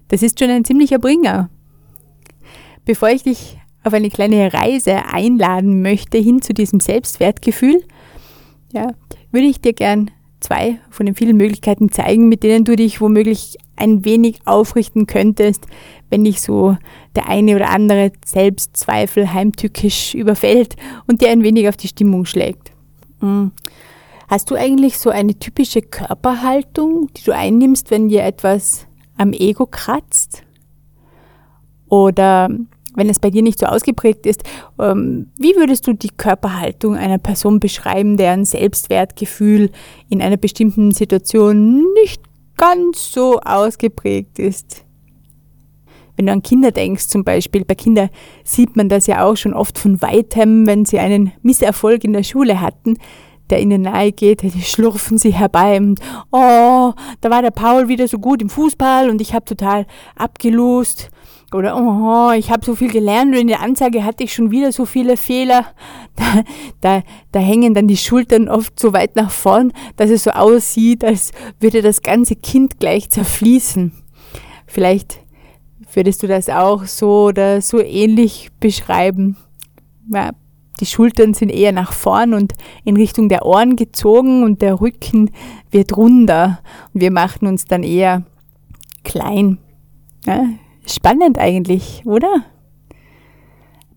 das 0.07 0.21
ist 0.21 0.39
schon 0.39 0.49
ein 0.49 0.65
ziemlicher 0.65 0.99
Bringer. 0.99 1.49
Bevor 2.85 3.09
ich 3.09 3.23
dich 3.23 3.57
auf 3.83 3.93
eine 3.93 4.09
kleine 4.09 4.53
Reise 4.53 5.05
einladen 5.11 5.81
möchte 5.81 6.17
hin 6.17 6.41
zu 6.41 6.53
diesem 6.53 6.79
Selbstwertgefühl, 6.79 7.83
ja, 8.73 8.93
würde 9.31 9.47
ich 9.47 9.61
dir 9.61 9.73
gern 9.73 10.11
zwei 10.39 10.79
von 10.89 11.05
den 11.05 11.15
vielen 11.15 11.37
Möglichkeiten 11.37 11.91
zeigen, 11.91 12.29
mit 12.29 12.43
denen 12.43 12.65
du 12.65 12.75
dich 12.75 13.01
womöglich 13.01 13.57
ein 13.75 14.05
wenig 14.05 14.39
aufrichten 14.45 15.07
könntest, 15.07 15.65
wenn 16.09 16.23
dich 16.23 16.41
so 16.41 16.77
der 17.15 17.27
eine 17.27 17.55
oder 17.55 17.69
andere 17.69 18.11
Selbstzweifel 18.25 19.33
heimtückisch 19.33 20.13
überfällt 20.13 20.75
und 21.07 21.21
dir 21.21 21.29
ein 21.29 21.43
wenig 21.43 21.67
auf 21.67 21.77
die 21.77 21.87
Stimmung 21.87 22.25
schlägt. 22.25 22.71
Hm. 23.19 23.51
Hast 24.27 24.49
du 24.49 24.55
eigentlich 24.55 24.97
so 24.97 25.09
eine 25.09 25.37
typische 25.37 25.81
Körperhaltung, 25.81 27.09
die 27.13 27.23
du 27.23 27.33
einnimmst, 27.33 27.91
wenn 27.91 28.09
dir 28.09 28.23
etwas 28.23 28.87
am 29.17 29.33
Ego 29.33 29.67
kratzt? 29.67 30.43
Oder 31.87 32.49
wenn 32.95 33.09
es 33.09 33.19
bei 33.19 33.29
dir 33.29 33.41
nicht 33.41 33.59
so 33.59 33.65
ausgeprägt 33.65 34.25
ist, 34.25 34.43
ähm, 34.79 35.27
wie 35.37 35.55
würdest 35.55 35.87
du 35.87 35.93
die 35.93 36.09
Körperhaltung 36.09 36.95
einer 36.95 37.17
Person 37.17 37.59
beschreiben, 37.59 38.17
deren 38.17 38.45
Selbstwertgefühl 38.45 39.69
in 40.09 40.21
einer 40.21 40.37
bestimmten 40.37 40.91
Situation 40.91 41.83
nicht 42.01 42.21
ganz 42.57 43.11
so 43.11 43.39
ausgeprägt 43.41 44.39
ist? 44.39 44.85
Wenn 46.15 46.27
du 46.27 46.31
an 46.31 46.43
Kinder 46.43 46.71
denkst 46.71 47.07
zum 47.07 47.23
Beispiel, 47.23 47.65
bei 47.65 47.75
Kindern 47.75 48.09
sieht 48.43 48.75
man 48.75 48.87
das 48.87 49.07
ja 49.07 49.25
auch 49.25 49.35
schon 49.35 49.53
oft 49.53 49.77
von 49.77 50.01
weitem, 50.01 50.65
wenn 50.65 50.85
sie 50.85 50.99
einen 50.99 51.33
Misserfolg 51.41 52.03
in 52.05 52.13
der 52.13 52.23
Schule 52.23 52.61
hatten, 52.61 52.97
der 53.49 53.61
ihnen 53.61 53.83
nahe 53.83 54.11
geht, 54.11 54.41
die 54.41 54.61
schlurfen 54.61 55.17
sie 55.17 55.33
herbei 55.33 55.77
und 55.77 55.99
oh, 56.31 56.93
da 57.21 57.29
war 57.29 57.41
der 57.41 57.51
Paul 57.51 57.87
wieder 57.87 58.07
so 58.07 58.17
gut 58.17 58.41
im 58.41 58.49
Fußball 58.49 59.09
und 59.09 59.21
ich 59.21 59.33
habe 59.33 59.45
total 59.45 59.85
abgelost 60.15 61.09
oder 61.55 61.75
oh, 61.77 62.31
ich 62.31 62.51
habe 62.51 62.65
so 62.65 62.75
viel 62.75 62.91
gelernt 62.91 63.33
und 63.33 63.41
in 63.41 63.47
der 63.47 63.61
Anzeige 63.61 64.03
hatte 64.03 64.23
ich 64.23 64.33
schon 64.33 64.51
wieder 64.51 64.71
so 64.71 64.85
viele 64.85 65.17
Fehler. 65.17 65.65
Da, 66.17 66.43
da, 66.79 67.03
da 67.33 67.39
hängen 67.41 67.73
dann 67.73 67.89
die 67.89 67.97
Schultern 67.97 68.47
oft 68.47 68.79
so 68.79 68.93
weit 68.93 69.17
nach 69.17 69.31
vorn, 69.31 69.73
dass 69.97 70.09
es 70.09 70.23
so 70.23 70.31
aussieht, 70.31 71.03
als 71.03 71.33
würde 71.59 71.81
das 71.81 72.03
ganze 72.03 72.37
Kind 72.37 72.79
gleich 72.79 73.09
zerfließen. 73.09 73.91
Vielleicht 74.65 75.19
würdest 75.93 76.23
du 76.23 76.27
das 76.27 76.47
auch 76.47 76.85
so 76.85 77.25
oder 77.25 77.59
so 77.61 77.81
ähnlich 77.81 78.49
beschreiben. 78.61 79.35
Ja, 80.13 80.31
die 80.79 80.85
Schultern 80.85 81.33
sind 81.33 81.49
eher 81.49 81.73
nach 81.73 81.91
vorn 81.91 82.33
und 82.33 82.53
in 82.83 82.95
Richtung 82.95 83.27
der 83.27 83.45
Ohren 83.45 83.75
gezogen 83.75 84.43
und 84.43 84.61
der 84.61 84.79
Rücken 84.79 85.31
wird 85.71 85.97
runder 85.97 86.59
und 86.93 87.01
wir 87.01 87.11
machen 87.11 87.45
uns 87.45 87.65
dann 87.65 87.83
eher 87.83 88.23
klein. 89.03 89.57
Ja, 90.25 90.45
spannend 90.87 91.37
eigentlich, 91.37 92.03
oder? 92.05 92.45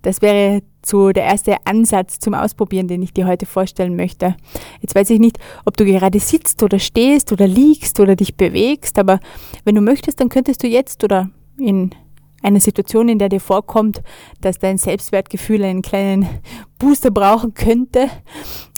Das 0.02 0.22
wäre 0.22 0.62
so 0.84 1.10
der 1.10 1.24
erste 1.24 1.56
Ansatz 1.64 2.18
zum 2.18 2.34
Ausprobieren, 2.34 2.88
den 2.88 3.02
ich 3.02 3.12
dir 3.12 3.26
heute 3.26 3.46
vorstellen 3.46 3.96
möchte. 3.96 4.36
Jetzt 4.80 4.94
weiß 4.94 5.10
ich 5.10 5.18
nicht, 5.18 5.38
ob 5.64 5.76
du 5.76 5.84
gerade 5.84 6.20
sitzt 6.20 6.62
oder 6.62 6.78
stehst 6.78 7.32
oder 7.32 7.46
liegst 7.46 7.98
oder 8.00 8.16
dich 8.16 8.36
bewegst, 8.36 8.98
aber 8.98 9.20
wenn 9.64 9.74
du 9.74 9.80
möchtest, 9.80 10.20
dann 10.20 10.28
könntest 10.28 10.62
du 10.62 10.68
jetzt 10.68 11.02
oder 11.04 11.30
in 11.58 11.90
eine 12.42 12.60
Situation, 12.60 13.08
in 13.08 13.18
der 13.18 13.28
dir 13.28 13.40
vorkommt, 13.40 14.02
dass 14.40 14.58
dein 14.58 14.78
Selbstwertgefühl 14.78 15.64
einen 15.64 15.82
kleinen 15.82 16.28
Booster 16.78 17.10
brauchen 17.10 17.54
könnte, 17.54 18.08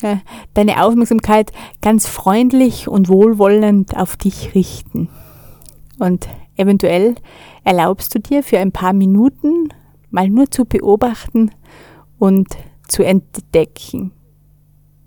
äh, 0.02 0.17
deine 0.55 0.83
Aufmerksamkeit 0.83 1.52
ganz 1.83 2.07
freundlich 2.07 2.88
und 2.88 3.09
wohlwollend 3.09 3.97
auf 3.97 4.17
dich 4.17 4.55
richten. 4.55 5.11
Und 5.99 6.29
eventuell 6.57 7.17
erlaubst 7.64 8.14
du 8.14 8.21
dir 8.21 8.43
für 8.43 8.59
ein 8.59 8.73
paar 8.73 8.93
Minuten 8.93 9.69
mal 10.11 10.29
nur 10.29 10.50
zu 10.50 10.64
beobachten 10.64 11.50
und 12.19 12.49
zu 12.88 13.02
entdecken, 13.05 14.12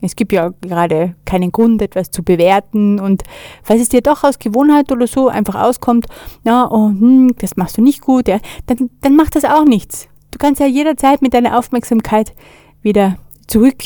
es 0.03 0.17
gibt 0.17 0.33
ja 0.33 0.49
gerade 0.59 1.15
keinen 1.23 1.53
Grund, 1.53 1.81
etwas 1.81 2.11
zu 2.11 2.23
bewerten. 2.23 2.99
Und 2.99 3.23
falls 3.63 3.81
es 3.81 3.87
dir 3.87 4.01
doch 4.01 4.25
aus 4.25 4.37
Gewohnheit 4.37 4.91
oder 4.91 5.07
so 5.07 5.29
einfach 5.29 5.55
auskommt, 5.55 6.07
na, 6.43 6.69
oh, 6.69 6.89
hm, 6.89 7.33
das 7.39 7.55
machst 7.55 7.77
du 7.77 7.81
nicht 7.81 8.01
gut, 8.01 8.27
ja, 8.27 8.39
dann, 8.65 8.89
dann 8.99 9.15
macht 9.15 9.37
das 9.37 9.45
auch 9.45 9.63
nichts. 9.63 10.09
Du 10.31 10.39
kannst 10.39 10.59
ja 10.59 10.67
jederzeit 10.67 11.21
mit 11.21 11.33
deiner 11.33 11.57
Aufmerksamkeit 11.57 12.33
wieder 12.81 13.15
zurück 13.47 13.81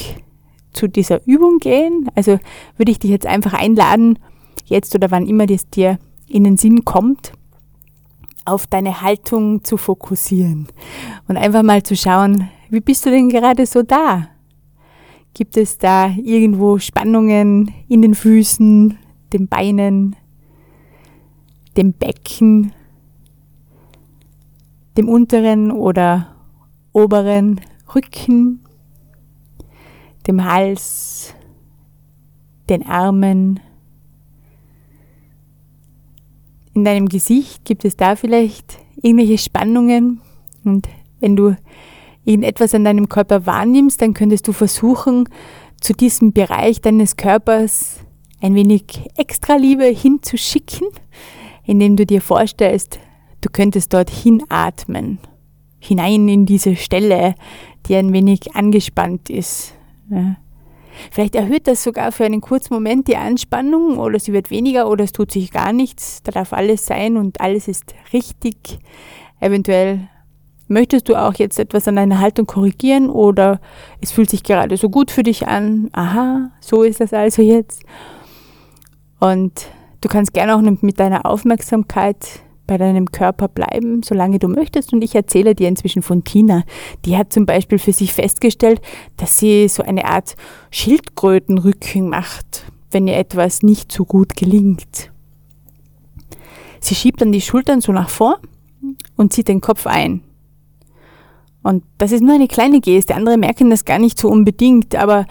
zu 0.74 0.88
dieser 0.88 1.26
Übung 1.28 1.60
gehen. 1.60 2.10
Also 2.16 2.40
würde 2.78 2.92
ich 2.92 2.98
dich 2.98 3.12
jetzt 3.12 3.28
einfach 3.28 3.54
einladen, 3.54 4.18
jetzt 4.66 4.96
oder 4.96 5.12
wann 5.12 5.28
immer 5.28 5.46
das 5.46 5.70
dir 5.70 6.00
in 6.28 6.44
den 6.44 6.58
Sinn 6.58 6.84
kommt, 6.84 7.34
auf 8.48 8.66
deine 8.66 9.02
Haltung 9.02 9.64
zu 9.64 9.78
fokussieren 9.78 10.68
und 11.28 11.38
einfach 11.38 11.64
mal 11.64 11.84
zu 11.84 11.96
schauen, 11.96 12.50
wie 12.70 12.80
bist 12.80 13.06
du 13.06 13.12
denn 13.12 13.30
gerade 13.30 13.66
so 13.66 13.84
da? 13.84 14.30
Gibt 15.34 15.58
es 15.58 15.78
da 15.78 16.08
irgendwo 16.08 16.80
Spannungen 16.80 17.74
in 17.88 18.02
den 18.02 18.16
Füßen, 18.16 18.98
den 19.34 19.48
Beinen, 19.48 20.16
dem 21.76 21.94
Becken, 21.94 22.72
dem 24.98 25.10
unteren 25.10 25.72
oder 25.72 26.36
oberen 26.94 27.62
Rücken, 27.94 28.64
dem 30.26 30.44
Hals, 30.44 31.36
den 32.70 32.86
Armen? 32.86 33.60
In 36.78 36.84
deinem 36.84 37.10
Gesicht 37.10 37.66
gibt 37.66 37.86
es 37.86 37.98
da 37.98 38.16
vielleicht 38.16 38.78
irgendwelche 39.02 39.40
Spannungen? 39.40 40.22
Und 40.64 40.88
wenn 41.20 41.36
du 41.36 41.58
irgendetwas 42.24 42.76
an 42.76 42.84
deinem 42.84 43.10
Körper 43.10 43.48
wahrnimmst, 43.48 44.00
dann 44.00 44.14
könntest 44.14 44.48
du 44.48 44.54
versuchen, 44.54 45.28
zu 45.82 45.94
diesem 45.94 46.34
Bereich 46.34 46.80
deines 46.80 47.16
Körpers 47.16 48.02
ein 48.42 48.54
wenig 48.54 49.10
extra 49.18 49.56
Liebe 49.56 49.86
hinzuschicken, 49.86 50.86
indem 51.66 51.96
du 51.96 52.06
dir 52.06 52.22
vorstellst, 52.22 53.00
du 53.42 53.50
könntest 53.52 53.92
dort 53.92 54.12
hinatmen, 54.12 55.18
hinein 55.80 56.30
in 56.30 56.46
diese 56.46 56.76
Stelle, 56.76 57.34
die 57.88 57.96
ein 57.96 58.14
wenig 58.14 58.54
angespannt 58.54 59.32
ist. 59.32 59.74
Ja. 60.12 60.36
Vielleicht 61.12 61.36
erhöht 61.36 61.68
das 61.68 61.84
sogar 61.84 62.12
für 62.12 62.26
einen 62.26 62.42
kurzen 62.42 62.74
Moment 62.74 63.08
die 63.08 63.18
Anspannung 63.18 63.98
oder 63.98 64.20
sie 64.20 64.34
wird 64.34 64.50
weniger 64.52 64.90
oder 64.90 65.04
es 65.04 65.12
tut 65.12 65.32
sich 65.32 65.52
gar 65.52 65.74
nichts. 65.74 66.22
Da 66.24 66.32
darf 66.32 66.54
alles 66.54 66.86
sein 66.86 67.18
und 67.18 67.42
alles 67.42 67.68
ist 67.68 67.96
richtig. 68.14 68.80
Eventuell 69.40 70.08
Möchtest 70.70 71.08
du 71.08 71.16
auch 71.16 71.34
jetzt 71.36 71.60
etwas 71.60 71.88
an 71.88 71.96
deiner 71.96 72.20
Haltung 72.20 72.46
korrigieren 72.46 73.10
oder 73.10 73.62
es 74.02 74.12
fühlt 74.12 74.30
sich 74.30 74.44
gerade 74.44 74.76
so 74.76 74.90
gut 74.90 75.12
für 75.12 75.24
dich 75.24 75.48
an? 75.48 75.90
Aha, 75.94 76.52
so 76.60 76.84
ist 76.84 77.00
das 77.00 77.14
also 77.14 77.42
jetzt. 77.42 77.84
Und 79.20 79.68
du 80.02 80.10
kannst 80.10 80.34
gerne 80.34 80.56
auch 80.56 80.62
mit 80.62 81.00
deiner 81.00 81.26
Aufmerksamkeit 81.26 82.42
bei 82.68 82.78
deinem 82.78 83.12
Körper 83.12 83.48
bleiben, 83.48 84.04
solange 84.04 84.40
du 84.40 84.48
möchtest. 84.48 84.94
Und 84.94 85.04
ich 85.04 85.16
erzähle 85.16 85.56
dir 85.56 85.68
inzwischen 85.68 86.02
von 86.02 86.24
Tina. 86.24 86.64
Die 87.06 87.18
hat 87.18 87.34
zum 87.34 87.46
Beispiel 87.46 87.80
für 87.80 87.94
sich 87.94 88.14
festgestellt, 88.14 88.82
dass 89.16 89.40
sie 89.40 89.68
so 89.68 89.84
eine 89.84 90.06
Art 90.06 90.36
Schildkrötenrücken 90.70 92.10
macht, 92.10 92.66
wenn 92.92 93.08
ihr 93.08 93.18
etwas 93.18 93.64
nicht 93.64 93.92
so 93.92 94.06
gut 94.06 94.36
gelingt. 94.36 95.12
Sie 96.80 96.96
schiebt 96.96 97.22
dann 97.22 97.32
die 97.32 97.42
Schultern 97.42 97.82
so 97.82 97.92
nach 97.92 98.10
vor 98.10 98.40
und 99.16 99.34
zieht 99.34 99.48
den 99.48 99.62
Kopf 99.62 99.88
ein. 99.88 100.22
Und 101.64 101.84
das 101.98 102.12
ist 102.12 102.22
nur 102.22 102.36
eine 102.36 102.48
kleine 102.48 102.80
Geste. 102.80 103.16
Andere 103.16 103.38
merken 103.38 103.70
das 103.70 103.84
gar 103.84 104.00
nicht 104.00 104.20
so 104.20 104.30
unbedingt, 104.30 104.96
aber 104.96 105.26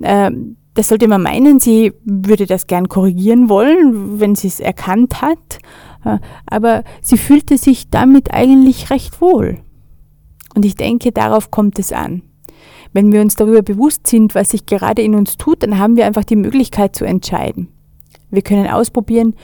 äh, 0.00 0.30
das 0.74 0.88
sollte 0.88 1.08
man 1.08 1.22
meinen, 1.22 1.58
sie 1.58 1.92
würde 2.04 2.46
das 2.46 2.66
gern 2.66 2.88
korrigieren 2.88 3.48
wollen, 3.48 4.20
wenn 4.20 4.34
sie 4.34 4.46
es 4.46 4.60
erkannt 4.60 5.20
hat, 5.20 5.58
aber 6.46 6.84
sie 7.02 7.18
fühlte 7.18 7.58
sich 7.58 7.90
damit 7.90 8.32
eigentlich 8.32 8.90
recht 8.90 9.20
wohl. 9.20 9.58
Und 10.54 10.64
ich 10.64 10.74
denke, 10.74 11.12
darauf 11.12 11.50
kommt 11.50 11.78
es 11.78 11.92
an. 11.92 12.22
Wenn 12.92 13.12
wir 13.12 13.20
uns 13.20 13.36
darüber 13.36 13.62
bewusst 13.62 14.06
sind, 14.06 14.34
was 14.34 14.50
sich 14.50 14.66
gerade 14.66 15.02
in 15.02 15.14
uns 15.14 15.36
tut, 15.36 15.62
dann 15.62 15.78
haben 15.78 15.96
wir 15.96 16.06
einfach 16.06 16.24
die 16.24 16.36
Möglichkeit 16.36 16.96
zu 16.96 17.04
entscheiden. 17.04 17.68
Wir 18.30 18.42
können 18.42 18.66
ausprobieren, 18.66 19.34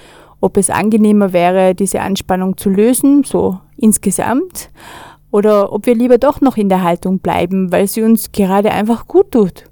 ob 0.40 0.56
es 0.56 0.70
angenehmer 0.70 1.32
wäre, 1.32 1.74
diese 1.74 2.00
Anspannung 2.00 2.56
zu 2.56 2.70
lösen, 2.70 3.24
so 3.24 3.58
insgesamt, 3.76 4.70
oder 5.30 5.72
ob 5.72 5.86
wir 5.86 5.94
lieber 5.94 6.18
doch 6.18 6.40
noch 6.40 6.56
in 6.56 6.68
der 6.68 6.82
Haltung 6.82 7.20
bleiben, 7.20 7.72
weil 7.72 7.86
sie 7.86 8.02
uns 8.02 8.32
gerade 8.32 8.70
einfach 8.70 9.06
gut 9.06 9.32
tut. 9.32 9.64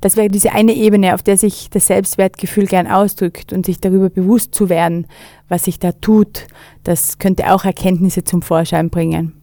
Das 0.00 0.16
wäre 0.16 0.28
diese 0.28 0.52
eine 0.52 0.74
Ebene, 0.74 1.14
auf 1.14 1.22
der 1.22 1.36
sich 1.36 1.68
das 1.70 1.86
Selbstwertgefühl 1.86 2.66
gern 2.66 2.86
ausdrückt 2.86 3.52
und 3.52 3.66
sich 3.66 3.80
darüber 3.80 4.08
bewusst 4.08 4.54
zu 4.54 4.68
werden, 4.68 5.06
was 5.48 5.64
sich 5.64 5.78
da 5.78 5.92
tut. 5.92 6.46
Das 6.84 7.18
könnte 7.18 7.52
auch 7.52 7.64
Erkenntnisse 7.64 8.24
zum 8.24 8.42
Vorschein 8.42 8.90
bringen. 8.90 9.34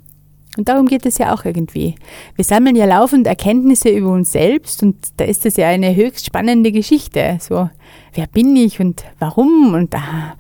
Und 0.58 0.70
darum 0.70 0.88
geht 0.88 1.06
es 1.06 1.20
ja 1.20 1.36
auch 1.36 1.46
irgendwie. 1.46 1.96
Wir 2.36 2.44
sammeln 2.44 2.76
ja 2.76 2.86
laufend 2.86 3.28
Erkenntnisse 3.28 3.90
über 3.90 4.10
uns 4.10 4.32
selbst 4.32 4.82
und 4.82 4.96
da 5.18 5.26
ist 5.26 5.46
es 5.46 5.56
ja 5.56 5.68
eine 5.68 5.96
höchst 5.96 6.26
spannende 6.26 6.72
Geschichte. 6.72 7.38
So, 7.40 7.70
wer 8.14 8.26
bin 8.26 8.56
ich 8.56 8.80
und 8.80 9.04
warum 9.20 9.76
und 9.76 9.94
da. 9.94 10.36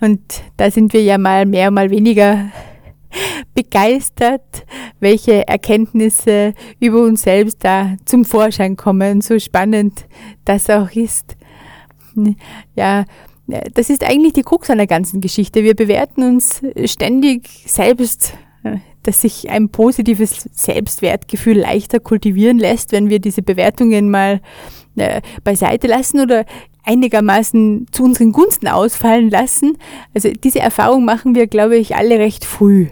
Und 0.00 0.20
da 0.56 0.70
sind 0.70 0.94
wir 0.94 1.02
ja 1.02 1.18
mal 1.18 1.44
mehr, 1.44 1.70
mal 1.70 1.90
weniger 1.90 2.50
begeistert, 3.54 4.64
welche 5.00 5.46
Erkenntnisse 5.46 6.54
über 6.80 7.02
uns 7.02 7.22
selbst 7.22 7.64
da 7.64 7.96
zum 8.04 8.24
Vorschein 8.24 8.76
kommen, 8.76 9.20
so 9.20 9.38
spannend 9.38 10.06
das 10.44 10.70
auch 10.70 10.90
ist. 10.90 11.36
Ja, 12.74 13.04
das 13.74 13.90
ist 13.90 14.04
eigentlich 14.04 14.32
die 14.34 14.42
Krux 14.42 14.70
an 14.70 14.78
der 14.78 14.86
ganzen 14.86 15.20
Geschichte. 15.20 15.64
Wir 15.64 15.74
bewerten 15.74 16.22
uns 16.22 16.62
ständig 16.84 17.48
selbst, 17.66 18.34
dass 19.02 19.22
sich 19.22 19.50
ein 19.50 19.68
positives 19.68 20.48
Selbstwertgefühl 20.52 21.58
leichter 21.58 22.00
kultivieren 22.00 22.58
lässt, 22.58 22.92
wenn 22.92 23.10
wir 23.10 23.18
diese 23.18 23.42
Bewertungen 23.42 24.10
mal 24.10 24.40
äh, 24.96 25.20
beiseite 25.42 25.88
lassen 25.88 26.20
oder 26.20 26.44
einigermaßen 26.84 27.86
zu 27.90 28.04
unseren 28.04 28.32
Gunsten 28.32 28.68
ausfallen 28.68 29.30
lassen. 29.30 29.76
Also 30.14 30.30
diese 30.30 30.60
Erfahrung 30.60 31.04
machen 31.04 31.34
wir, 31.34 31.46
glaube 31.46 31.76
ich, 31.76 31.96
alle 31.96 32.18
recht 32.18 32.44
früh 32.44 32.88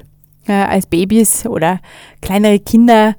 äh, 0.47 0.53
als 0.53 0.87
Babys 0.87 1.47
oder 1.47 1.81
kleinere 2.21 2.59
Kinder, 2.59 3.15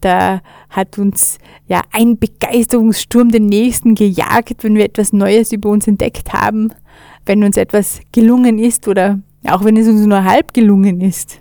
da 0.00 0.40
hat 0.68 0.98
uns 0.98 1.38
ja 1.66 1.82
ein 1.92 2.18
Begeisterungssturm 2.18 3.30
den 3.30 3.46
nächsten 3.46 3.94
gejagt, 3.94 4.62
wenn 4.62 4.76
wir 4.76 4.84
etwas 4.84 5.12
Neues 5.12 5.52
über 5.52 5.70
uns 5.70 5.88
entdeckt 5.88 6.32
haben, 6.32 6.72
wenn 7.24 7.42
uns 7.42 7.56
etwas 7.56 8.00
gelungen 8.12 8.58
ist 8.58 8.86
oder 8.88 9.20
auch 9.48 9.64
wenn 9.64 9.76
es 9.76 9.88
uns 9.88 10.06
nur 10.06 10.24
halb 10.24 10.54
gelungen 10.54 11.00
ist. 11.00 11.40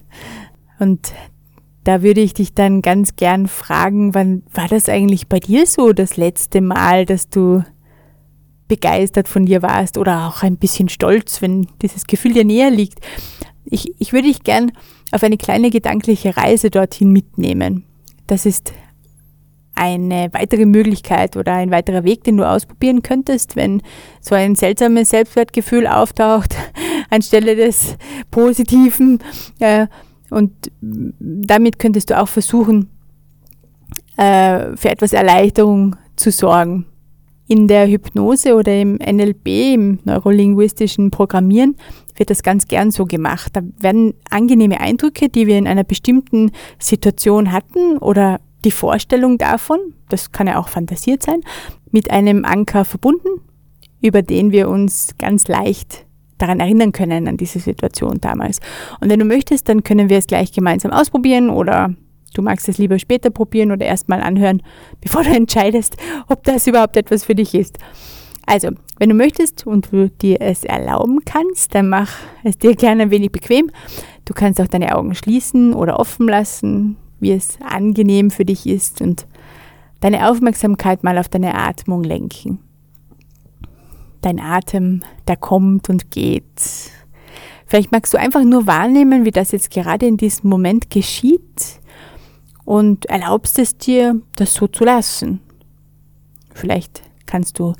Und 0.80 1.14
da 1.84 2.02
würde 2.02 2.22
ich 2.22 2.34
dich 2.34 2.54
dann 2.54 2.82
ganz 2.82 3.16
gern 3.16 3.48
fragen, 3.48 4.16
wann 4.16 4.44
war 4.54 4.68
das 4.68 4.90
eigentlich 4.90 5.28
bei 5.28 5.40
dir 5.40 5.68
so 5.68 5.94
das 5.94 6.18
letzte 6.18 6.62
Mal, 6.62 7.06
dass 7.06 7.30
du 7.30 7.64
begeistert 8.68 9.28
von 9.28 9.46
dir 9.46 9.62
warst 9.62 9.98
oder 9.98 10.28
auch 10.28 10.42
ein 10.42 10.58
bisschen 10.58 10.90
stolz, 10.90 11.42
wenn 11.42 11.68
dieses 11.82 12.08
Gefühl 12.08 12.34
dir 12.34 12.46
näher 12.46 12.72
liegt. 12.72 13.00
Ich, 13.66 13.94
ich 14.00 14.14
würde 14.14 14.28
dich 14.28 14.44
gern 14.44 14.72
auf 15.12 15.24
eine 15.24 15.38
kleine 15.38 15.70
gedankliche 15.70 16.36
Reise 16.36 16.70
dorthin 16.70 17.12
mitnehmen. 17.12 17.86
Das 18.28 18.46
ist 18.46 18.74
eine 19.76 20.30
weitere 20.32 20.66
Möglichkeit 20.66 21.36
oder 21.36 21.54
ein 21.54 21.70
weiterer 21.70 22.04
Weg, 22.04 22.24
den 22.24 22.38
du 22.38 22.48
ausprobieren 22.48 23.04
könntest, 23.04 23.56
wenn 23.56 23.82
so 24.22 24.34
ein 24.34 24.56
seltsames 24.56 25.10
Selbstwertgefühl 25.10 25.86
auftaucht 25.86 26.56
anstelle 27.10 27.56
des 27.56 27.98
positiven. 28.32 29.20
Äh, 29.60 29.88
und 30.30 30.52
damit 30.82 31.78
könntest 31.78 32.10
du 32.10 32.20
auch 32.20 32.30
versuchen, 32.30 32.90
äh, 34.18 34.76
für 34.76 34.90
etwas 34.90 35.14
Erleichterung 35.14 35.98
zu 36.16 36.32
sorgen. 36.32 36.86
In 37.48 37.68
der 37.68 37.88
Hypnose 37.88 38.56
oder 38.56 38.80
im 38.80 38.96
NLP, 38.96 39.48
im 39.74 40.00
neurolinguistischen 40.04 41.12
Programmieren, 41.12 41.76
wird 42.16 42.30
das 42.30 42.42
ganz 42.42 42.68
gern 42.68 42.92
so 42.92 43.06
gemacht. 43.06 43.52
Da 43.54 43.62
werden 43.78 44.14
angenehme 44.30 44.80
Eindrücke, 44.80 45.30
die 45.30 45.46
wir 45.46 45.58
in 45.58 45.68
einer 45.68 45.84
bestimmten 45.84 46.52
Situation 46.80 47.52
hatten 47.52 47.98
oder 47.98 48.40
die 48.64 48.72
Vorstellung 48.72 49.38
davon, 49.38 49.80
das 50.10 50.32
kann 50.32 50.48
ja 50.48 50.60
auch 50.60 50.70
fantasiert 50.70 51.22
sein, 51.22 51.42
mit 51.92 52.10
einem 52.10 52.46
Anker 52.46 52.84
verbunden, 52.84 53.42
über 54.02 54.24
den 54.24 54.52
wir 54.52 54.70
uns 54.70 55.16
ganz 55.20 55.48
leicht 55.48 56.06
daran 56.38 56.60
erinnern 56.60 56.92
können, 56.92 57.28
an 57.28 57.38
diese 57.38 57.60
Situation 57.60 58.20
damals. 58.20 58.60
Und 59.00 59.10
wenn 59.10 59.20
du 59.20 59.26
möchtest, 59.26 59.70
dann 59.70 59.84
können 59.84 60.10
wir 60.10 60.18
es 60.18 60.28
gleich 60.28 60.52
gemeinsam 60.52 60.92
ausprobieren 60.92 61.50
oder 61.50 61.94
du 62.38 62.42
magst 62.42 62.70
es 62.70 62.78
lieber 62.78 63.00
später 63.00 63.30
probieren 63.30 63.72
oder 63.72 63.86
erstmal 63.86 64.22
anhören, 64.22 64.62
bevor 65.02 65.24
du 65.24 65.32
entscheidest, 65.32 65.98
ob 66.28 66.44
das 66.44 66.68
überhaupt 66.68 66.98
etwas 66.98 67.26
für 67.26 67.36
dich 67.36 67.54
ist. 67.56 67.80
Also, 68.46 68.70
wenn 69.00 69.10
du 69.10 69.16
möchtest 69.16 69.66
und 69.66 69.92
du 69.92 70.10
dir 70.10 70.40
es 70.40 70.64
erlauben 70.64 71.26
kannst, 71.26 71.74
dann 71.74 71.90
mach 71.90 72.12
es 72.44 72.58
dir 72.58 72.76
gerne 72.76 73.04
ein 73.04 73.12
wenig 73.12 73.32
bequem. 73.32 73.72
Du 74.24 74.34
kannst 74.34 74.62
auch 74.62 74.68
deine 74.68 74.96
Augen 74.96 75.16
schließen 75.16 75.74
oder 75.74 76.00
offen 76.00 76.28
lassen, 76.28 76.96
wie 77.20 77.32
es 77.32 77.58
angenehm 77.68 78.30
für 78.32 78.46
dich 78.46 78.68
ist 78.68 79.02
und 79.02 79.28
deine 80.00 80.30
Aufmerksamkeit 80.30 81.04
mal 81.04 81.18
auf 81.18 81.28
deine 81.28 81.56
Atmung 81.56 82.04
lenken. 82.04 82.60
Dein 84.22 84.40
Atem, 84.40 85.02
der 85.28 85.38
kommt 85.38 85.90
und 85.90 86.12
geht. 86.12 86.44
Vielleicht 87.66 87.92
magst 87.92 88.14
du 88.14 88.20
einfach 88.20 88.44
nur 88.44 88.68
wahrnehmen, 88.68 89.26
wie 89.26 89.32
das 89.32 89.52
jetzt 89.52 89.72
gerade 89.72 90.06
in 90.06 90.18
diesem 90.18 90.50
Moment 90.50 90.90
geschieht 90.90 91.80
und 92.66 93.06
erlaubst 93.06 93.60
es 93.60 93.78
dir, 93.78 94.22
das 94.36 94.54
so 94.54 94.68
zu 94.68 94.84
lassen. 94.84 95.40
Vielleicht 96.54 97.04
kannst 97.26 97.60
du 97.60 97.74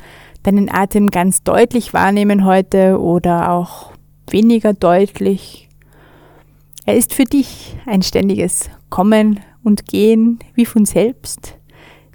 deinen 0.44 0.72
Atem 0.72 1.10
ganz 1.10 1.44
deutlich 1.44 1.94
wahrnehmen 1.94 2.46
heute 2.46 3.00
oder 3.00 3.52
auch 3.52 3.92
weniger 4.30 4.74
deutlich. 4.74 5.70
Er 6.86 6.96
ist 6.96 7.14
für 7.14 7.24
dich 7.24 7.76
ein 7.88 8.04
ständiges 8.04 8.70
Kommen 8.90 9.40
und 9.64 9.88
Gehen 9.88 10.40
wie 10.54 10.66
von 10.66 10.86
selbst, 10.86 11.58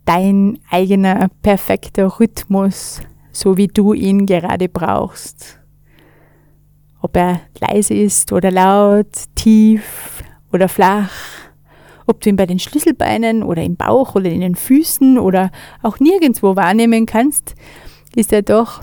dein 0.04 0.58
eigener 0.70 1.28
perfekter 1.42 2.20
Rhythmus, 2.20 3.00
so 3.32 3.56
wie 3.56 3.66
du 3.66 3.92
ihn 3.94 4.26
gerade 4.26 4.68
brauchst. 4.68 5.58
Ob 7.00 7.16
er 7.16 7.40
leise 7.58 7.94
ist 7.94 8.32
oder 8.32 8.50
laut, 8.50 9.08
tief 9.34 10.22
oder 10.52 10.68
flach, 10.68 11.10
ob 12.10 12.20
du 12.20 12.28
ihn 12.28 12.36
bei 12.36 12.46
den 12.46 12.58
Schlüsselbeinen 12.58 13.42
oder 13.42 13.62
im 13.62 13.76
Bauch 13.76 14.14
oder 14.14 14.28
in 14.30 14.40
den 14.40 14.56
Füßen 14.56 15.18
oder 15.18 15.50
auch 15.82 15.98
nirgendwo 16.00 16.56
wahrnehmen 16.56 17.06
kannst, 17.06 17.54
ist 18.14 18.32
er 18.32 18.42
doch 18.42 18.82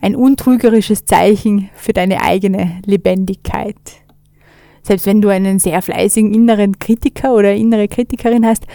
ein 0.00 0.16
untrügerisches 0.16 1.06
Zeichen 1.06 1.70
für 1.74 1.94
deine 1.94 2.20
eigene 2.20 2.82
Lebendigkeit. 2.84 3.76
Selbst 4.82 5.06
wenn 5.06 5.22
du 5.22 5.30
einen 5.30 5.58
sehr 5.58 5.80
fleißigen 5.80 6.34
inneren 6.34 6.78
Kritiker 6.78 7.34
oder 7.34 7.54
innere 7.54 7.88
Kritikerin 7.88 8.44
hast, 8.44 8.66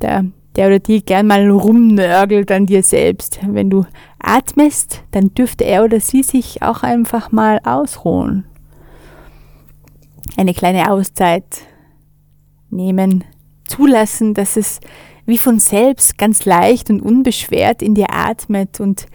der, 0.00 0.24
der 0.56 0.66
oder 0.66 0.80
die 0.80 1.04
gern 1.04 1.28
mal 1.28 1.48
rumnörgelt 1.48 2.50
an 2.50 2.66
dir 2.66 2.82
selbst. 2.82 3.38
Wenn 3.46 3.70
du 3.70 3.84
atmest, 4.18 5.04
dann 5.12 5.32
dürfte 5.34 5.64
er 5.64 5.84
oder 5.84 6.00
sie 6.00 6.24
sich 6.24 6.62
auch 6.62 6.82
einfach 6.82 7.30
mal 7.30 7.60
ausruhen. 7.62 8.44
Eine 10.36 10.54
kleine 10.54 10.90
Auszeit 10.90 11.44
nehmen, 12.70 13.22
zulassen, 13.72 14.34
dass 14.34 14.56
es 14.56 14.80
wie 15.24 15.38
von 15.38 15.58
selbst 15.58 16.18
ganz 16.18 16.44
leicht 16.44 16.90
und 16.90 17.00
unbeschwert 17.00 17.80
in 17.82 17.94
dir 17.94 18.12
atmet 18.12 18.80
und 18.80 19.06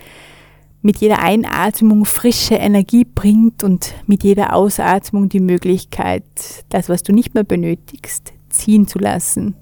mit 0.82 0.98
jeder 0.98 1.20
Einatmung 1.20 2.06
frische 2.06 2.56
Energie 2.56 3.04
bringt 3.04 3.64
und 3.64 3.94
mit 4.06 4.24
jeder 4.24 4.54
Ausatmung 4.54 5.28
die 5.30 5.40
Möglichkeit, 5.40 6.24
das, 6.70 6.88
was 6.88 7.04
du 7.04 7.14
nicht 7.14 7.34
mehr 7.34 7.44
benötigst, 7.44 8.34
ziehen 8.50 8.88
zu 8.88 9.00
lassen. 9.00 9.56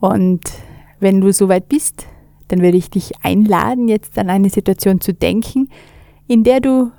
Und 0.00 0.42
wenn 1.00 1.20
du 1.20 1.32
soweit 1.32 1.68
bist, 1.68 2.06
dann 2.48 2.60
würde 2.60 2.76
ich 2.76 2.90
dich 2.90 3.12
einladen, 3.24 3.88
jetzt 3.88 4.18
an 4.18 4.28
eine 4.28 4.50
Situation 4.50 5.00
zu 5.00 5.14
denken, 5.14 5.70
in 6.28 6.44
der 6.44 6.60
du 6.60 6.92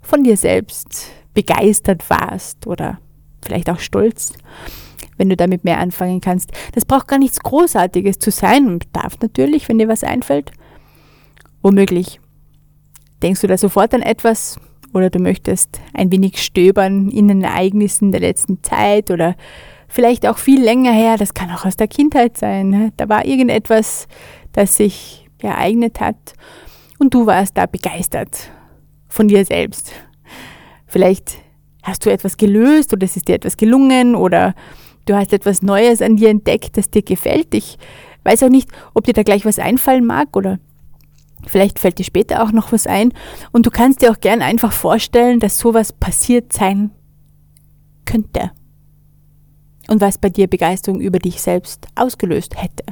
von 0.00 0.24
dir 0.24 0.36
selbst 0.36 1.10
begeistert 1.34 2.10
warst 2.10 2.66
oder 2.66 2.98
vielleicht 3.42 3.70
auch 3.70 3.78
stolz 3.78 4.32
wenn 5.16 5.28
du 5.28 5.36
damit 5.36 5.64
mehr 5.64 5.78
anfangen 5.78 6.20
kannst. 6.20 6.52
Das 6.72 6.84
braucht 6.84 7.08
gar 7.08 7.18
nichts 7.18 7.40
Großartiges 7.40 8.18
zu 8.18 8.30
sein 8.30 8.66
und 8.66 8.84
darf 8.92 9.18
natürlich, 9.20 9.68
wenn 9.68 9.78
dir 9.78 9.88
was 9.88 10.04
einfällt. 10.04 10.52
Womöglich. 11.62 12.20
Denkst 13.22 13.40
du 13.40 13.46
da 13.46 13.58
sofort 13.58 13.94
an 13.94 14.02
etwas 14.02 14.60
oder 14.92 15.10
du 15.10 15.18
möchtest 15.18 15.80
ein 15.92 16.12
wenig 16.12 16.42
stöbern 16.42 17.10
in 17.10 17.28
den 17.28 17.42
Ereignissen 17.42 18.12
der 18.12 18.20
letzten 18.20 18.62
Zeit 18.62 19.10
oder 19.10 19.34
vielleicht 19.88 20.26
auch 20.26 20.38
viel 20.38 20.62
länger 20.62 20.92
her, 20.92 21.16
das 21.16 21.34
kann 21.34 21.50
auch 21.50 21.64
aus 21.64 21.76
der 21.76 21.88
Kindheit 21.88 22.36
sein. 22.36 22.68
Ne? 22.68 22.92
Da 22.96 23.08
war 23.08 23.24
irgendetwas, 23.24 24.06
das 24.52 24.76
sich 24.76 25.28
ereignet 25.40 26.00
hat 26.00 26.34
und 26.98 27.14
du 27.14 27.26
warst 27.26 27.56
da 27.56 27.66
begeistert 27.66 28.50
von 29.08 29.28
dir 29.28 29.44
selbst. 29.44 29.92
Vielleicht 30.86 31.36
hast 31.82 32.04
du 32.04 32.10
etwas 32.10 32.36
gelöst 32.36 32.92
oder 32.92 33.04
es 33.04 33.16
ist 33.16 33.28
dir 33.28 33.34
etwas 33.34 33.56
gelungen 33.56 34.14
oder 34.14 34.54
du 35.08 35.16
hast 35.16 35.32
etwas 35.32 35.62
Neues 35.62 36.02
an 36.02 36.16
dir 36.16 36.28
entdeckt, 36.28 36.76
das 36.76 36.90
dir 36.90 37.02
gefällt. 37.02 37.54
Ich 37.54 37.78
weiß 38.24 38.42
auch 38.42 38.48
nicht, 38.48 38.70
ob 38.94 39.04
dir 39.04 39.14
da 39.14 39.22
gleich 39.22 39.44
was 39.44 39.58
einfallen 39.58 40.04
mag 40.04 40.36
oder 40.36 40.58
vielleicht 41.46 41.78
fällt 41.78 41.98
dir 41.98 42.04
später 42.04 42.42
auch 42.42 42.52
noch 42.52 42.72
was 42.72 42.86
ein. 42.86 43.12
Und 43.52 43.66
du 43.66 43.70
kannst 43.70 44.02
dir 44.02 44.10
auch 44.10 44.20
gern 44.20 44.42
einfach 44.42 44.72
vorstellen, 44.72 45.40
dass 45.40 45.58
sowas 45.58 45.92
passiert 45.92 46.52
sein 46.52 46.90
könnte 48.04 48.50
und 49.88 50.00
was 50.00 50.18
bei 50.18 50.28
dir 50.28 50.46
Begeisterung 50.46 51.00
über 51.00 51.18
dich 51.18 51.40
selbst 51.40 51.86
ausgelöst 51.94 52.60
hätte. 52.60 52.84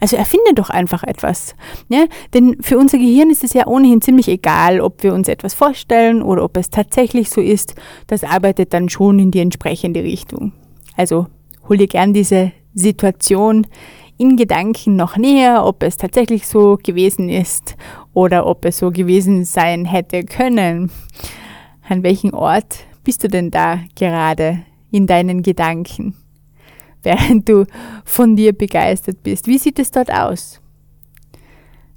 Also 0.00 0.16
erfinde 0.16 0.54
doch 0.54 0.70
einfach 0.70 1.02
etwas. 1.02 1.54
Ja? 1.88 2.06
Denn 2.32 2.56
für 2.62 2.78
unser 2.78 2.98
Gehirn 2.98 3.30
ist 3.30 3.44
es 3.44 3.52
ja 3.52 3.66
ohnehin 3.66 4.00
ziemlich 4.00 4.28
egal, 4.28 4.80
ob 4.80 5.02
wir 5.02 5.12
uns 5.12 5.28
etwas 5.28 5.54
vorstellen 5.54 6.22
oder 6.22 6.44
ob 6.44 6.56
es 6.56 6.70
tatsächlich 6.70 7.30
so 7.30 7.40
ist. 7.40 7.74
Das 8.06 8.24
arbeitet 8.24 8.72
dann 8.72 8.88
schon 8.88 9.18
in 9.18 9.30
die 9.30 9.40
entsprechende 9.40 10.02
Richtung. 10.02 10.52
Also 10.96 11.26
hol 11.68 11.76
dir 11.76 11.86
gern 11.86 12.12
diese 12.12 12.52
Situation 12.74 13.66
in 14.16 14.36
Gedanken 14.36 14.96
noch 14.96 15.16
näher, 15.16 15.64
ob 15.64 15.82
es 15.82 15.96
tatsächlich 15.96 16.46
so 16.46 16.76
gewesen 16.82 17.28
ist 17.28 17.76
oder 18.12 18.46
ob 18.46 18.64
es 18.64 18.78
so 18.78 18.90
gewesen 18.90 19.44
sein 19.44 19.84
hätte 19.84 20.24
können. 20.24 20.90
An 21.88 22.02
welchem 22.02 22.34
Ort 22.34 22.78
bist 23.04 23.22
du 23.22 23.28
denn 23.28 23.50
da 23.50 23.80
gerade 23.94 24.64
in 24.90 25.06
deinen 25.06 25.42
Gedanken? 25.42 26.14
während 27.02 27.48
du 27.48 27.64
von 28.04 28.36
dir 28.36 28.52
begeistert 28.52 29.22
bist. 29.22 29.46
Wie 29.46 29.58
sieht 29.58 29.78
es 29.78 29.90
dort 29.90 30.12
aus? 30.12 30.60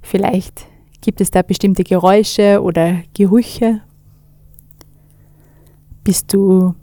Vielleicht 0.00 0.66
gibt 1.00 1.20
es 1.20 1.30
da 1.30 1.42
bestimmte 1.42 1.84
Geräusche 1.84 2.62
oder 2.62 3.02
Gerüche. 3.14 3.80
Bist 6.04 6.32
du 6.32 6.74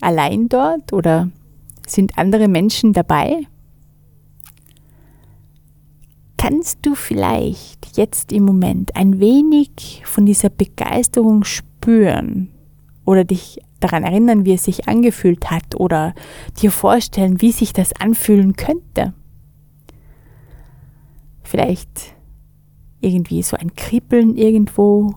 allein 0.00 0.48
dort 0.48 0.92
oder 0.92 1.30
sind 1.86 2.18
andere 2.18 2.48
Menschen 2.48 2.92
dabei? 2.92 3.46
Kannst 6.36 6.84
du 6.86 6.94
vielleicht 6.94 7.96
jetzt 7.96 8.30
im 8.32 8.44
Moment 8.44 8.94
ein 8.94 9.18
wenig 9.20 10.02
von 10.04 10.26
dieser 10.26 10.50
Begeisterung 10.50 11.44
spüren 11.44 12.50
oder 13.04 13.24
dich 13.24 13.58
daran 13.80 14.04
erinnern, 14.04 14.44
wie 14.44 14.54
es 14.54 14.64
sich 14.64 14.88
angefühlt 14.88 15.50
hat 15.50 15.74
oder 15.76 16.14
dir 16.60 16.70
vorstellen, 16.70 17.40
wie 17.40 17.52
sich 17.52 17.72
das 17.72 17.92
anfühlen 17.94 18.56
könnte. 18.56 19.14
Vielleicht 21.42 22.14
irgendwie 23.00 23.42
so 23.42 23.56
ein 23.56 23.74
Kribbeln 23.74 24.36
irgendwo 24.36 25.14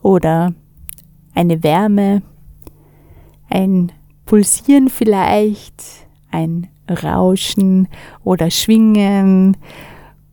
oder 0.00 0.54
eine 1.34 1.62
Wärme, 1.62 2.22
ein 3.48 3.92
Pulsieren 4.26 4.88
vielleicht, 4.88 5.82
ein 6.30 6.68
Rauschen 6.90 7.88
oder 8.24 8.50
Schwingen 8.50 9.56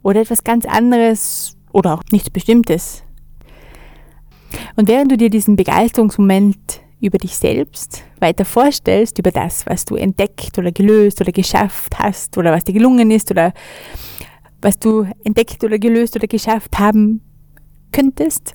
oder 0.01 0.21
etwas 0.21 0.43
ganz 0.43 0.65
anderes 0.65 1.57
oder 1.71 1.93
auch 1.93 2.03
nichts 2.11 2.29
Bestimmtes. 2.29 3.03
Und 4.75 4.87
während 4.87 5.11
du 5.11 5.17
dir 5.17 5.29
diesen 5.29 5.55
Begeisterungsmoment 5.55 6.81
über 7.01 7.17
dich 7.17 7.37
selbst 7.37 8.03
weiter 8.19 8.45
vorstellst, 8.45 9.19
über 9.19 9.31
das, 9.31 9.65
was 9.65 9.85
du 9.85 9.95
entdeckt 9.95 10.57
oder 10.57 10.71
gelöst 10.71 11.21
oder 11.21 11.31
geschafft 11.31 11.99
hast 11.99 12.37
oder 12.37 12.51
was 12.51 12.63
dir 12.63 12.73
gelungen 12.73 13.11
ist 13.11 13.31
oder 13.31 13.53
was 14.61 14.79
du 14.79 15.07
entdeckt 15.23 15.63
oder 15.63 15.79
gelöst 15.79 16.15
oder 16.15 16.27
geschafft 16.27 16.79
haben 16.79 17.21
könntest 17.91 18.53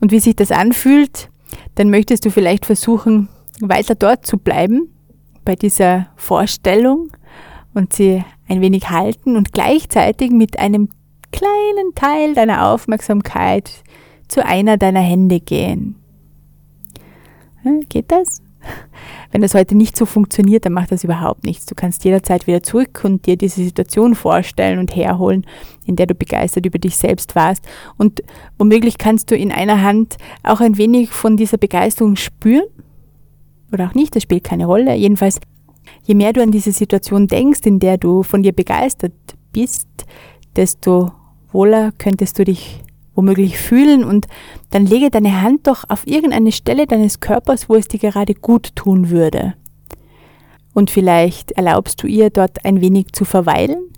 und 0.00 0.12
wie 0.12 0.20
sich 0.20 0.36
das 0.36 0.52
anfühlt, 0.52 1.30
dann 1.74 1.90
möchtest 1.90 2.24
du 2.24 2.30
vielleicht 2.30 2.64
versuchen, 2.64 3.28
weiter 3.60 3.94
dort 3.94 4.26
zu 4.26 4.38
bleiben, 4.38 4.92
bei 5.44 5.54
dieser 5.54 6.08
Vorstellung 6.16 7.10
und 7.74 7.92
sie 7.92 8.24
ein 8.48 8.60
wenig 8.60 8.90
halten 8.90 9.36
und 9.36 9.52
gleichzeitig 9.52 10.30
mit 10.30 10.58
einem 10.58 10.88
kleinen 11.32 11.94
Teil 11.94 12.34
deiner 12.34 12.68
Aufmerksamkeit 12.68 13.82
zu 14.28 14.44
einer 14.44 14.76
deiner 14.76 15.00
Hände 15.00 15.40
gehen. 15.40 15.96
Geht 17.88 18.12
das? 18.12 18.42
Wenn 19.32 19.42
das 19.42 19.54
heute 19.54 19.76
nicht 19.76 19.96
so 19.96 20.06
funktioniert, 20.06 20.64
dann 20.64 20.72
macht 20.72 20.92
das 20.92 21.04
überhaupt 21.04 21.44
nichts. 21.44 21.66
Du 21.66 21.74
kannst 21.74 22.04
jederzeit 22.04 22.46
wieder 22.46 22.62
zurück 22.62 23.02
und 23.04 23.26
dir 23.26 23.36
diese 23.36 23.62
Situation 23.62 24.14
vorstellen 24.14 24.78
und 24.78 24.94
herholen, 24.94 25.46
in 25.84 25.96
der 25.96 26.06
du 26.06 26.14
begeistert 26.14 26.64
über 26.64 26.78
dich 26.78 26.96
selbst 26.96 27.34
warst. 27.36 27.64
Und 27.96 28.22
womöglich 28.58 28.98
kannst 28.98 29.30
du 29.30 29.36
in 29.36 29.52
einer 29.52 29.82
Hand 29.82 30.16
auch 30.42 30.60
ein 30.60 30.78
wenig 30.78 31.10
von 31.10 31.36
dieser 31.36 31.58
Begeisterung 31.58 32.16
spüren 32.16 32.66
oder 33.72 33.88
auch 33.88 33.94
nicht, 33.94 34.14
das 34.14 34.22
spielt 34.22 34.44
keine 34.44 34.66
Rolle. 34.66 34.94
Jedenfalls, 34.94 35.40
je 36.04 36.14
mehr 36.14 36.32
du 36.32 36.42
an 36.42 36.50
diese 36.50 36.72
Situation 36.72 37.26
denkst, 37.26 37.60
in 37.64 37.78
der 37.78 37.98
du 37.98 38.22
von 38.22 38.42
dir 38.42 38.52
begeistert 38.52 39.12
bist, 39.52 39.88
desto 40.54 41.12
wohler 41.52 41.92
könntest 41.98 42.38
du 42.38 42.44
dich 42.44 42.82
womöglich 43.14 43.58
fühlen 43.58 44.04
und 44.04 44.26
dann 44.70 44.86
lege 44.86 45.10
deine 45.10 45.40
Hand 45.40 45.66
doch 45.66 45.84
auf 45.88 46.06
irgendeine 46.06 46.52
Stelle 46.52 46.86
deines 46.86 47.20
Körpers, 47.20 47.68
wo 47.68 47.74
es 47.74 47.88
dir 47.88 47.98
gerade 47.98 48.34
gut 48.34 48.76
tun 48.76 49.10
würde. 49.10 49.54
Und 50.74 50.90
vielleicht 50.90 51.52
erlaubst 51.52 52.02
du 52.02 52.06
ihr 52.06 52.28
dort 52.28 52.64
ein 52.66 52.82
wenig 52.82 53.12
zu 53.12 53.24
verweilen, 53.24 53.90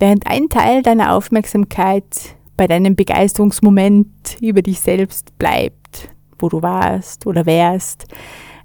während 0.00 0.26
ein 0.26 0.48
Teil 0.48 0.82
deiner 0.82 1.14
Aufmerksamkeit 1.14 2.34
bei 2.56 2.66
deinem 2.66 2.96
Begeisterungsmoment 2.96 4.36
über 4.40 4.62
dich 4.62 4.80
selbst 4.80 5.38
bleibt, 5.38 6.08
wo 6.38 6.48
du 6.48 6.62
warst 6.62 7.26
oder 7.26 7.46
wärst, 7.46 8.06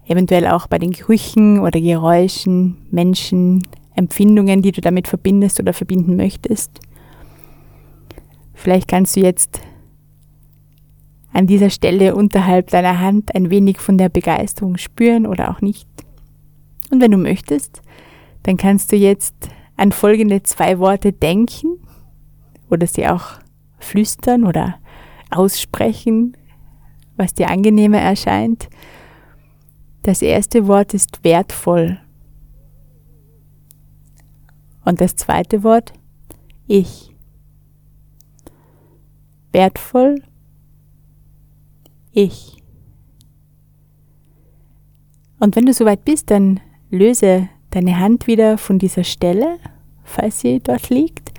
eventuell 0.10 0.48
auch 0.48 0.68
bei 0.68 0.80
den 0.80 0.92
Gerüchen 0.92 1.60
oder 1.60 1.80
Geräuschen, 1.80 2.78
Menschen, 2.90 3.66
Empfindungen, 3.96 4.62
die 4.62 4.72
du 4.72 4.82
damit 4.82 5.08
verbindest 5.08 5.60
oder 5.60 5.72
verbinden 5.72 6.16
möchtest. 6.16 6.80
Vielleicht 8.56 8.88
kannst 8.88 9.16
du 9.16 9.22
jetzt 9.22 9.62
an 11.32 11.46
dieser 11.46 11.70
Stelle 11.70 12.16
unterhalb 12.16 12.72
deiner 12.72 13.00
Hand 13.00 13.36
ein 13.36 13.52
wenig 13.52 13.78
von 13.78 13.98
der 14.00 14.10
Begeisterung 14.10 14.78
spüren 14.78 15.28
oder 15.28 15.52
auch 15.52 15.62
nicht. 15.62 15.88
Und 16.92 17.02
wenn 17.02 17.12
du 17.12 17.18
möchtest, 17.18 17.84
dann 18.44 18.58
kannst 18.58 18.92
du 18.92 18.96
jetzt 18.96 19.36
an 19.78 19.92
folgende 19.92 20.42
zwei 20.42 20.80
Worte 20.80 21.14
denken 21.14 21.78
oder 22.72 22.88
sie 22.88 23.08
auch 23.08 23.34
flüstern 23.78 24.44
oder 24.44 24.80
aussprechen, 25.30 26.36
was 27.16 27.36
dir 27.36 27.50
angenehmer 27.52 28.00
erscheint. 28.00 28.70
Das 30.10 30.24
erste 30.24 30.66
Wort 30.66 30.96
ist 30.96 31.24
wertvoll. 31.24 32.00
Und 34.84 35.02
das 35.02 35.16
zweite 35.16 35.62
Wort, 35.62 35.94
ich. 36.66 37.16
Wertvoll 39.52 40.24
ich. 42.12 42.58
Und 45.40 45.56
wenn 45.56 45.68
du 45.68 45.74
soweit 45.74 46.04
bist, 46.06 46.32
dann 46.32 46.60
löse 46.90 47.48
deine 47.70 48.00
Hand 48.00 48.26
wieder 48.26 48.58
von 48.58 48.80
dieser 48.80 49.04
Stelle, 49.04 49.60
falls 50.04 50.40
sie 50.40 50.60
dort 50.60 50.90
liegt. 50.90 51.34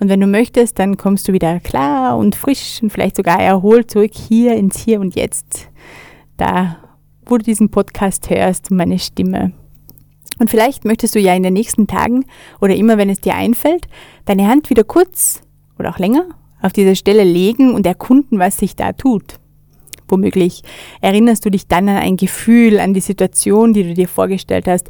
Und 0.00 0.08
wenn 0.08 0.20
du 0.20 0.26
möchtest, 0.26 0.78
dann 0.78 0.96
kommst 0.96 1.28
du 1.28 1.34
wieder 1.34 1.60
klar 1.60 2.16
und 2.16 2.36
frisch 2.36 2.82
und 2.82 2.88
vielleicht 2.88 3.16
sogar 3.16 3.38
erholt 3.38 3.90
zurück 3.90 4.14
hier 4.14 4.56
ins 4.56 4.78
Hier 4.78 4.98
und 5.00 5.14
Jetzt. 5.14 5.68
Da, 6.38 6.78
wo 7.30 7.38
du 7.38 7.44
diesen 7.44 7.70
Podcast 7.70 8.30
hörst, 8.30 8.70
meine 8.70 8.98
Stimme. 8.98 9.52
Und 10.38 10.50
vielleicht 10.50 10.84
möchtest 10.84 11.14
du 11.14 11.20
ja 11.20 11.34
in 11.34 11.42
den 11.42 11.54
nächsten 11.54 11.86
Tagen 11.86 12.24
oder 12.60 12.74
immer, 12.74 12.98
wenn 12.98 13.10
es 13.10 13.20
dir 13.20 13.34
einfällt, 13.34 13.86
deine 14.24 14.48
Hand 14.48 14.70
wieder 14.70 14.84
kurz 14.84 15.42
oder 15.78 15.90
auch 15.90 15.98
länger 15.98 16.26
auf 16.60 16.72
diese 16.72 16.96
Stelle 16.96 17.24
legen 17.24 17.74
und 17.74 17.86
erkunden, 17.86 18.38
was 18.38 18.56
sich 18.56 18.74
da 18.74 18.92
tut. 18.92 19.38
Womöglich 20.08 20.62
erinnerst 21.00 21.44
du 21.44 21.50
dich 21.50 21.66
dann 21.66 21.88
an 21.88 21.98
ein 21.98 22.16
Gefühl, 22.16 22.78
an 22.78 22.94
die 22.94 23.00
Situation, 23.00 23.72
die 23.72 23.84
du 23.84 23.94
dir 23.94 24.08
vorgestellt 24.08 24.66
hast 24.66 24.88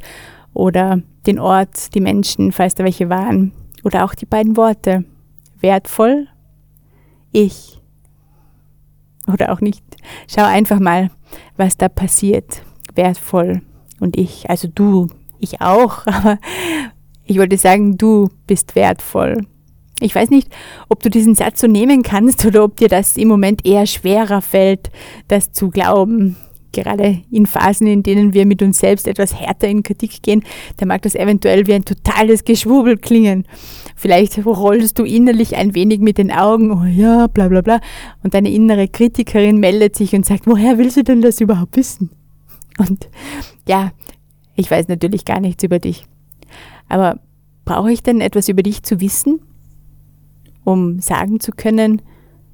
oder 0.52 1.02
den 1.26 1.38
Ort, 1.38 1.94
die 1.94 2.00
Menschen, 2.00 2.52
falls 2.52 2.74
da 2.74 2.84
welche 2.84 3.08
waren 3.08 3.52
oder 3.82 4.04
auch 4.04 4.14
die 4.14 4.26
beiden 4.26 4.56
Worte. 4.56 5.04
Wertvoll, 5.60 6.28
ich 7.32 7.80
oder 9.26 9.52
auch 9.52 9.60
nicht. 9.60 9.82
Schau 10.28 10.44
einfach 10.44 10.80
mal, 10.80 11.10
was 11.56 11.76
da 11.76 11.88
passiert. 11.88 12.62
Wertvoll 12.94 13.62
und 14.00 14.16
ich, 14.16 14.48
also 14.50 14.68
du, 14.68 15.08
ich 15.38 15.60
auch, 15.60 16.06
aber 16.06 16.38
ich 17.24 17.38
wollte 17.38 17.56
sagen, 17.56 17.96
du 17.96 18.28
bist 18.46 18.76
wertvoll. 18.76 19.46
Ich 20.00 20.14
weiß 20.14 20.30
nicht, 20.30 20.48
ob 20.88 21.02
du 21.02 21.08
diesen 21.08 21.34
Satz 21.34 21.60
so 21.60 21.66
nehmen 21.66 22.02
kannst 22.02 22.44
oder 22.44 22.64
ob 22.64 22.76
dir 22.76 22.88
das 22.88 23.16
im 23.16 23.28
Moment 23.28 23.64
eher 23.64 23.86
schwerer 23.86 24.42
fällt, 24.42 24.90
das 25.28 25.52
zu 25.52 25.70
glauben. 25.70 26.36
Gerade 26.74 27.22
in 27.30 27.46
Phasen, 27.46 27.86
in 27.86 28.02
denen 28.02 28.34
wir 28.34 28.44
mit 28.44 28.60
uns 28.62 28.78
selbst 28.78 29.08
etwas 29.08 29.38
härter 29.40 29.68
in 29.68 29.82
Kritik 29.82 30.22
gehen, 30.22 30.44
da 30.76 30.86
mag 30.86 31.02
das 31.02 31.14
eventuell 31.14 31.66
wie 31.66 31.74
ein 31.74 31.84
totales 31.84 32.44
Geschwurbel 32.44 32.98
klingen. 32.98 33.46
Vielleicht 33.96 34.44
rollst 34.44 34.98
du 34.98 35.04
innerlich 35.04 35.56
ein 35.56 35.74
wenig 35.74 36.00
mit 36.00 36.18
den 36.18 36.30
Augen, 36.30 36.70
oh 36.72 36.84
ja, 36.84 37.28
bla 37.28 37.48
bla 37.48 37.62
bla, 37.62 37.80
und 38.22 38.34
deine 38.34 38.50
innere 38.50 38.88
Kritikerin 38.88 39.58
meldet 39.58 39.96
sich 39.96 40.14
und 40.14 40.26
sagt, 40.26 40.46
woher 40.46 40.76
willst 40.76 40.96
du 40.98 41.04
denn 41.04 41.22
das 41.22 41.40
überhaupt 41.40 41.76
wissen? 41.76 42.10
Und 42.78 43.08
ja, 43.66 43.92
ich 44.56 44.70
weiß 44.70 44.88
natürlich 44.88 45.24
gar 45.24 45.40
nichts 45.40 45.62
über 45.64 45.78
dich. 45.78 46.04
Aber 46.88 47.20
brauche 47.64 47.92
ich 47.92 48.02
denn 48.02 48.20
etwas 48.20 48.48
über 48.48 48.62
dich 48.62 48.82
zu 48.82 49.00
wissen, 49.00 49.40
um 50.64 51.00
sagen 51.00 51.40
zu 51.40 51.52
können, 51.52 52.02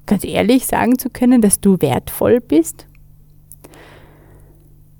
ganz 0.05 0.23
ehrlich 0.23 0.65
sagen 0.65 0.97
zu 0.97 1.09
können, 1.09 1.41
dass 1.41 1.59
du 1.59 1.81
wertvoll 1.81 2.39
bist? 2.39 2.87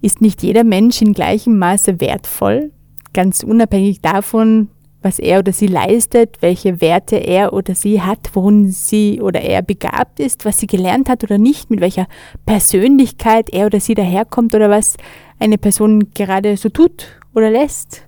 Ist 0.02 0.22
nicht 0.22 0.44
jeder 0.44 0.64
Mensch 0.64 1.02
in 1.02 1.14
gleichem 1.14 1.58
Maße 1.58 2.02
wertvoll, 2.02 2.72
ganz 3.14 3.44
unabhängig 3.44 4.02
davon, 4.02 4.70
was 5.02 5.18
er 5.18 5.40
oder 5.40 5.52
sie 5.52 5.68
leistet, 5.68 6.42
welche 6.42 6.80
Werte 6.80 7.16
er 7.16 7.54
oder 7.54 7.74
sie 7.74 8.02
hat, 8.02 8.30
worin 8.34 8.70
sie 8.70 9.20
oder 9.20 9.42
er 9.42 9.62
begabt 9.64 10.20
ist, 10.20 10.46
was 10.46 10.60
sie 10.60 10.68
gelernt 10.68 11.10
hat 11.10 11.24
oder 11.24 11.38
nicht, 11.38 11.72
mit 11.72 11.82
welcher 11.82 12.08
Persönlichkeit 12.46 13.50
er 13.52 13.66
oder 13.66 13.80
sie 13.80 13.96
daherkommt 13.96 14.54
oder 14.54 14.70
was 14.70 14.98
eine 15.40 15.58
Person 15.58 16.12
gerade 16.14 16.56
so 16.56 16.70
tut 16.70 17.08
oder 17.34 17.50
lässt. 17.50 18.08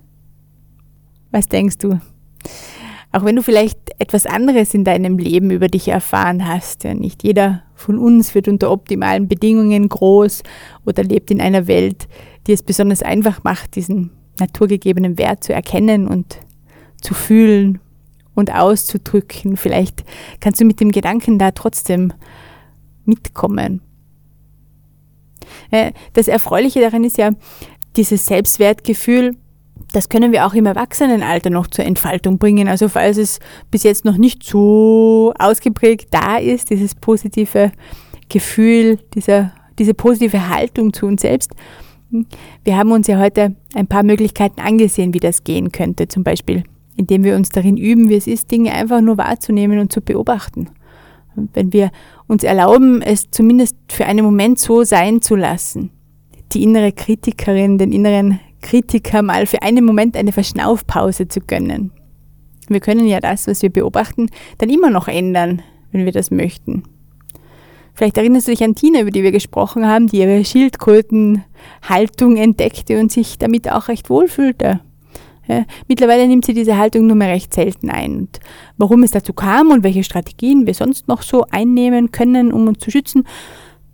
Was 1.32 1.48
denkst 1.48 1.78
du? 1.78 1.98
Auch 3.10 3.24
wenn 3.24 3.36
du 3.36 3.42
vielleicht 3.42 3.78
etwas 3.98 4.26
anderes 4.26 4.72
in 4.72 4.84
deinem 4.84 5.18
Leben 5.18 5.50
über 5.50 5.66
dich 5.66 5.88
erfahren 5.88 6.46
hast. 6.46 6.84
Ja, 6.84 6.94
nicht 6.94 7.24
jeder 7.24 7.63
von 7.74 7.98
uns 7.98 8.34
wird 8.34 8.48
unter 8.48 8.70
optimalen 8.70 9.28
Bedingungen 9.28 9.88
groß 9.88 10.42
oder 10.86 11.02
lebt 11.02 11.30
in 11.30 11.40
einer 11.40 11.66
Welt, 11.66 12.08
die 12.46 12.52
es 12.52 12.62
besonders 12.62 13.02
einfach 13.02 13.42
macht, 13.44 13.76
diesen 13.76 14.10
naturgegebenen 14.38 15.18
Wert 15.18 15.44
zu 15.44 15.52
erkennen 15.52 16.08
und 16.08 16.38
zu 17.00 17.14
fühlen 17.14 17.80
und 18.34 18.52
auszudrücken. 18.54 19.56
Vielleicht 19.56 20.04
kannst 20.40 20.60
du 20.60 20.64
mit 20.64 20.80
dem 20.80 20.90
Gedanken 20.90 21.38
da 21.38 21.50
trotzdem 21.50 22.12
mitkommen. 23.04 23.80
Äh, 25.70 25.92
das 26.14 26.28
Erfreuliche 26.28 26.80
daran 26.80 27.04
ist 27.04 27.18
ja, 27.18 27.30
dieses 27.96 28.26
Selbstwertgefühl 28.26 29.36
das 29.94 30.08
können 30.08 30.32
wir 30.32 30.44
auch 30.44 30.54
im 30.54 30.66
Erwachsenenalter 30.66 31.50
noch 31.50 31.68
zur 31.68 31.84
Entfaltung 31.84 32.38
bringen. 32.38 32.66
Also 32.66 32.88
falls 32.88 33.16
es 33.16 33.38
bis 33.70 33.84
jetzt 33.84 34.04
noch 34.04 34.16
nicht 34.16 34.42
so 34.42 35.32
ausgeprägt 35.38 36.08
da 36.10 36.36
ist, 36.36 36.70
dieses 36.70 36.96
positive 36.96 37.70
Gefühl, 38.28 38.98
dieser, 39.14 39.52
diese 39.78 39.94
positive 39.94 40.48
Haltung 40.48 40.92
zu 40.92 41.06
uns 41.06 41.22
selbst. 41.22 41.52
Wir 42.64 42.76
haben 42.76 42.90
uns 42.90 43.06
ja 43.06 43.20
heute 43.20 43.54
ein 43.74 43.86
paar 43.86 44.02
Möglichkeiten 44.02 44.60
angesehen, 44.60 45.14
wie 45.14 45.20
das 45.20 45.44
gehen 45.44 45.70
könnte. 45.70 46.08
Zum 46.08 46.24
Beispiel, 46.24 46.64
indem 46.96 47.22
wir 47.22 47.36
uns 47.36 47.50
darin 47.50 47.76
üben, 47.76 48.08
wie 48.08 48.16
es 48.16 48.26
ist, 48.26 48.50
Dinge 48.50 48.72
einfach 48.72 49.00
nur 49.00 49.16
wahrzunehmen 49.16 49.78
und 49.78 49.92
zu 49.92 50.00
beobachten. 50.00 50.70
Wenn 51.52 51.72
wir 51.72 51.92
uns 52.26 52.42
erlauben, 52.42 53.00
es 53.00 53.30
zumindest 53.30 53.76
für 53.88 54.06
einen 54.06 54.24
Moment 54.24 54.58
so 54.58 54.82
sein 54.82 55.22
zu 55.22 55.36
lassen, 55.36 55.90
die 56.52 56.64
innere 56.64 56.90
Kritikerin, 56.92 57.78
den 57.78 57.92
inneren 57.92 58.40
Kritiker 58.64 59.22
mal 59.22 59.46
für 59.46 59.62
einen 59.62 59.84
Moment 59.84 60.16
eine 60.16 60.32
Verschnaufpause 60.32 61.28
zu 61.28 61.40
gönnen. 61.40 61.92
Wir 62.68 62.80
können 62.80 63.06
ja 63.06 63.20
das, 63.20 63.46
was 63.46 63.62
wir 63.62 63.70
beobachten, 63.70 64.30
dann 64.58 64.70
immer 64.70 64.88
noch 64.88 65.06
ändern, 65.06 65.62
wenn 65.92 66.06
wir 66.06 66.12
das 66.12 66.30
möchten. 66.30 66.82
Vielleicht 67.92 68.16
erinnerst 68.16 68.48
du 68.48 68.52
dich 68.52 68.64
an 68.64 68.74
Tina, 68.74 69.02
über 69.02 69.10
die 69.10 69.22
wir 69.22 69.32
gesprochen 69.32 69.86
haben, 69.86 70.06
die 70.06 70.18
ihre 70.18 70.44
Schildkrötenhaltung 70.44 72.36
entdeckte 72.36 72.98
und 72.98 73.12
sich 73.12 73.38
damit 73.38 73.70
auch 73.70 73.88
recht 73.88 74.08
wohl 74.10 74.28
fühlte. 74.28 74.80
Ja, 75.46 75.66
mittlerweile 75.86 76.26
nimmt 76.26 76.46
sie 76.46 76.54
diese 76.54 76.78
Haltung 76.78 77.06
nur 77.06 77.16
mehr 77.16 77.28
recht 77.28 77.52
selten 77.52 77.90
ein. 77.90 78.16
Und 78.16 78.40
warum 78.78 79.02
es 79.02 79.10
dazu 79.10 79.34
kam 79.34 79.70
und 79.70 79.84
welche 79.84 80.02
Strategien 80.02 80.66
wir 80.66 80.72
sonst 80.72 81.06
noch 81.06 81.20
so 81.20 81.44
einnehmen 81.50 82.12
können, 82.12 82.50
um 82.50 82.66
uns 82.66 82.78
zu 82.78 82.90
schützen, 82.90 83.24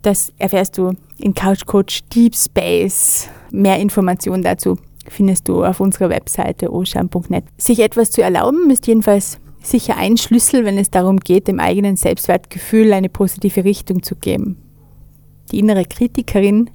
das 0.01 0.33
erfährst 0.37 0.77
du 0.77 0.93
in 1.17 1.33
Couch 1.33 1.65
Coach 1.65 2.01
Deep 2.13 2.35
Space. 2.35 3.29
Mehr 3.51 3.79
Informationen 3.79 4.43
dazu 4.43 4.77
findest 5.07 5.47
du 5.47 5.63
auf 5.63 5.79
unserer 5.79 6.09
Webseite 6.09 6.71
osham.net. 6.71 7.43
Sich 7.57 7.79
etwas 7.79 8.11
zu 8.11 8.21
erlauben 8.21 8.69
ist 8.69 8.87
jedenfalls 8.87 9.39
sicher 9.61 9.97
ein 9.97 10.17
Schlüssel, 10.17 10.65
wenn 10.65 10.77
es 10.77 10.89
darum 10.89 11.17
geht, 11.17 11.47
dem 11.47 11.59
eigenen 11.59 11.95
Selbstwertgefühl 11.95 12.93
eine 12.93 13.09
positive 13.09 13.63
Richtung 13.63 14.03
zu 14.03 14.15
geben. 14.15 14.57
Die 15.51 15.59
innere 15.59 15.85
Kritikerin, 15.85 16.69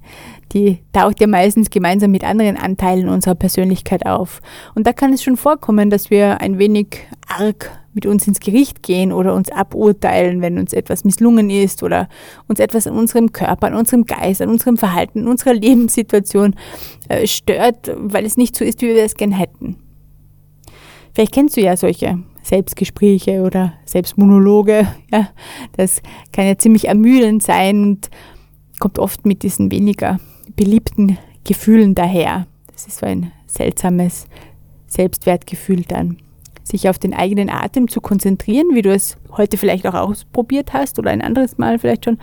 die 0.52 0.78
taucht 0.92 1.20
ja 1.20 1.26
meistens 1.26 1.70
gemeinsam 1.70 2.10
mit 2.10 2.24
anderen 2.24 2.56
Anteilen 2.56 3.08
unserer 3.08 3.34
Persönlichkeit 3.34 4.06
auf. 4.06 4.40
Und 4.74 4.86
da 4.86 4.92
kann 4.92 5.12
es 5.12 5.22
schon 5.22 5.36
vorkommen, 5.36 5.90
dass 5.90 6.10
wir 6.10 6.40
ein 6.40 6.58
wenig 6.58 6.98
arg 7.26 7.70
mit 7.96 8.06
uns 8.06 8.28
ins 8.28 8.38
Gericht 8.38 8.82
gehen 8.82 9.10
oder 9.10 9.34
uns 9.34 9.50
aburteilen, 9.50 10.42
wenn 10.42 10.58
uns 10.58 10.72
etwas 10.72 11.02
misslungen 11.02 11.50
ist 11.50 11.82
oder 11.82 12.08
uns 12.46 12.60
etwas 12.60 12.86
an 12.86 12.94
unserem 12.94 13.32
Körper, 13.32 13.66
an 13.66 13.74
unserem 13.74 14.04
Geist, 14.04 14.42
an 14.42 14.50
unserem 14.50 14.76
Verhalten, 14.76 15.22
an 15.22 15.28
unserer 15.28 15.54
Lebenssituation 15.54 16.54
äh, 17.08 17.26
stört, 17.26 17.90
weil 17.96 18.24
es 18.24 18.36
nicht 18.36 18.54
so 18.54 18.64
ist, 18.64 18.82
wie 18.82 18.94
wir 18.94 19.02
es 19.02 19.16
gern 19.16 19.32
hätten. 19.32 19.76
Vielleicht 21.14 21.32
kennst 21.32 21.56
du 21.56 21.62
ja 21.62 21.76
solche 21.76 22.18
Selbstgespräche 22.42 23.42
oder 23.42 23.72
Selbstmonologe. 23.86 24.86
Ja, 25.10 25.28
das 25.76 26.02
kann 26.32 26.46
ja 26.46 26.58
ziemlich 26.58 26.88
ermüdend 26.88 27.42
sein 27.42 27.82
und 27.82 28.10
kommt 28.78 28.98
oft 28.98 29.24
mit 29.24 29.42
diesen 29.42 29.70
weniger 29.70 30.20
beliebten 30.54 31.16
Gefühlen 31.44 31.94
daher. 31.94 32.46
Das 32.70 32.86
ist 32.86 32.98
so 32.98 33.06
ein 33.06 33.32
seltsames 33.46 34.26
Selbstwertgefühl 34.88 35.82
dann 35.82 36.18
sich 36.66 36.88
auf 36.88 36.98
den 36.98 37.14
eigenen 37.14 37.48
Atem 37.48 37.88
zu 37.88 38.00
konzentrieren, 38.00 38.74
wie 38.74 38.82
du 38.82 38.92
es 38.92 39.16
heute 39.36 39.56
vielleicht 39.56 39.86
auch 39.86 39.94
ausprobiert 39.94 40.72
hast 40.72 40.98
oder 40.98 41.10
ein 41.10 41.22
anderes 41.22 41.58
Mal 41.58 41.78
vielleicht 41.78 42.04
schon. 42.04 42.18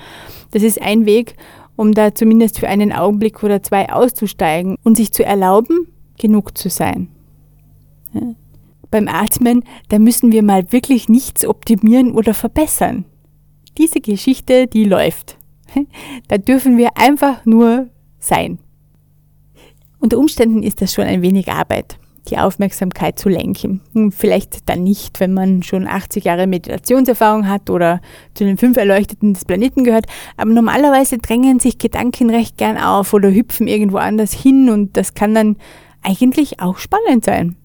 Das 0.51 0.63
ist 0.63 0.81
ein 0.81 1.05
Weg, 1.05 1.35
um 1.75 1.93
da 1.93 2.13
zumindest 2.13 2.59
für 2.59 2.67
einen 2.67 2.91
Augenblick 2.91 3.41
oder 3.41 3.63
zwei 3.63 3.91
auszusteigen 3.91 4.77
und 4.83 4.97
sich 4.97 5.13
zu 5.13 5.23
erlauben, 5.23 5.87
genug 6.19 6.57
zu 6.57 6.69
sein. 6.69 7.07
Ja. 8.13 8.35
Beim 8.91 9.07
Atmen, 9.07 9.63
da 9.89 9.97
müssen 9.97 10.31
wir 10.31 10.43
mal 10.43 10.71
wirklich 10.71 11.09
nichts 11.09 11.45
optimieren 11.45 12.11
oder 12.11 12.33
verbessern. 12.33 13.05
Diese 13.77 14.01
Geschichte, 14.01 14.67
die 14.67 14.85
läuft. 14.85 15.37
Da 16.27 16.37
dürfen 16.37 16.77
wir 16.77 16.89
einfach 16.95 17.45
nur 17.45 17.89
sein. 18.19 18.59
Unter 19.99 20.19
Umständen 20.19 20.61
ist 20.61 20.81
das 20.81 20.93
schon 20.93 21.05
ein 21.05 21.23
wenig 21.23 21.51
Arbeit 21.51 21.97
die 22.29 22.37
Aufmerksamkeit 22.37 23.19
zu 23.19 23.29
lenken. 23.29 23.81
Hm, 23.93 24.11
vielleicht 24.11 24.69
dann 24.69 24.83
nicht, 24.83 25.19
wenn 25.19 25.33
man 25.33 25.63
schon 25.63 25.87
80 25.87 26.23
Jahre 26.23 26.47
Meditationserfahrung 26.47 27.47
hat 27.47 27.69
oder 27.69 28.01
zu 28.33 28.45
den 28.45 28.57
fünf 28.57 28.77
Erleuchteten 28.77 29.33
des 29.33 29.45
Planeten 29.45 29.83
gehört, 29.83 30.05
aber 30.37 30.51
normalerweise 30.51 31.17
drängen 31.17 31.59
sich 31.59 31.77
Gedanken 31.77 32.29
recht 32.29 32.57
gern 32.57 32.77
auf 32.77 33.13
oder 33.13 33.31
hüpfen 33.31 33.67
irgendwo 33.67 33.97
anders 33.97 34.33
hin 34.33 34.69
und 34.69 34.95
das 34.95 35.13
kann 35.13 35.33
dann 35.33 35.57
eigentlich 36.01 36.59
auch 36.59 36.77
spannend 36.77 37.25
sein. 37.25 37.57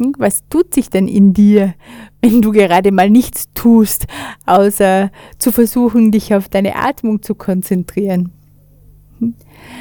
Hm, 0.00 0.14
was 0.18 0.42
tut 0.48 0.74
sich 0.74 0.88
denn 0.88 1.06
in 1.06 1.34
dir, 1.34 1.74
wenn 2.22 2.40
du 2.40 2.52
gerade 2.52 2.90
mal 2.90 3.10
nichts 3.10 3.48
tust, 3.54 4.06
außer 4.46 5.10
zu 5.38 5.52
versuchen, 5.52 6.10
dich 6.10 6.34
auf 6.34 6.48
deine 6.48 6.76
Atmung 6.76 7.22
zu 7.22 7.34
konzentrieren? 7.34 8.32
Hm, 9.18 9.34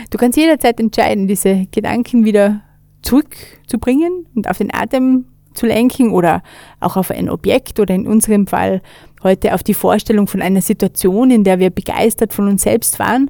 du 0.09 0.17
kannst 0.17 0.37
jederzeit 0.37 0.79
entscheiden, 0.79 1.27
diese 1.27 1.67
Gedanken 1.71 2.25
wieder 2.25 2.61
zurückzubringen 3.03 4.27
und 4.33 4.49
auf 4.49 4.57
den 4.57 4.73
Atem 4.73 5.25
zu 5.53 5.67
lenken 5.67 6.11
oder 6.11 6.41
auch 6.79 6.97
auf 6.97 7.11
ein 7.11 7.29
Objekt 7.29 7.79
oder 7.79 7.93
in 7.93 8.07
unserem 8.07 8.47
Fall 8.47 8.81
heute 9.23 9.53
auf 9.53 9.63
die 9.63 9.73
Vorstellung 9.73 10.27
von 10.27 10.41
einer 10.41 10.61
Situation, 10.61 11.31
in 11.31 11.43
der 11.43 11.59
wir 11.59 11.69
begeistert 11.69 12.33
von 12.33 12.47
uns 12.47 12.63
selbst 12.63 12.99
waren. 12.99 13.29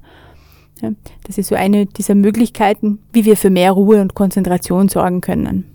das 1.28 1.38
ist 1.38 1.48
so 1.48 1.56
eine 1.56 1.86
dieser 1.86 2.16
Möglichkeiten, 2.16 3.00
wie 3.12 3.26
wir 3.26 3.38
für 3.38 3.50
mehr 3.50 3.72
Ruhe 3.72 4.02
und 4.02 4.16
Konzentration 4.16 4.90
sorgen 4.90 5.22
können. 5.22 5.66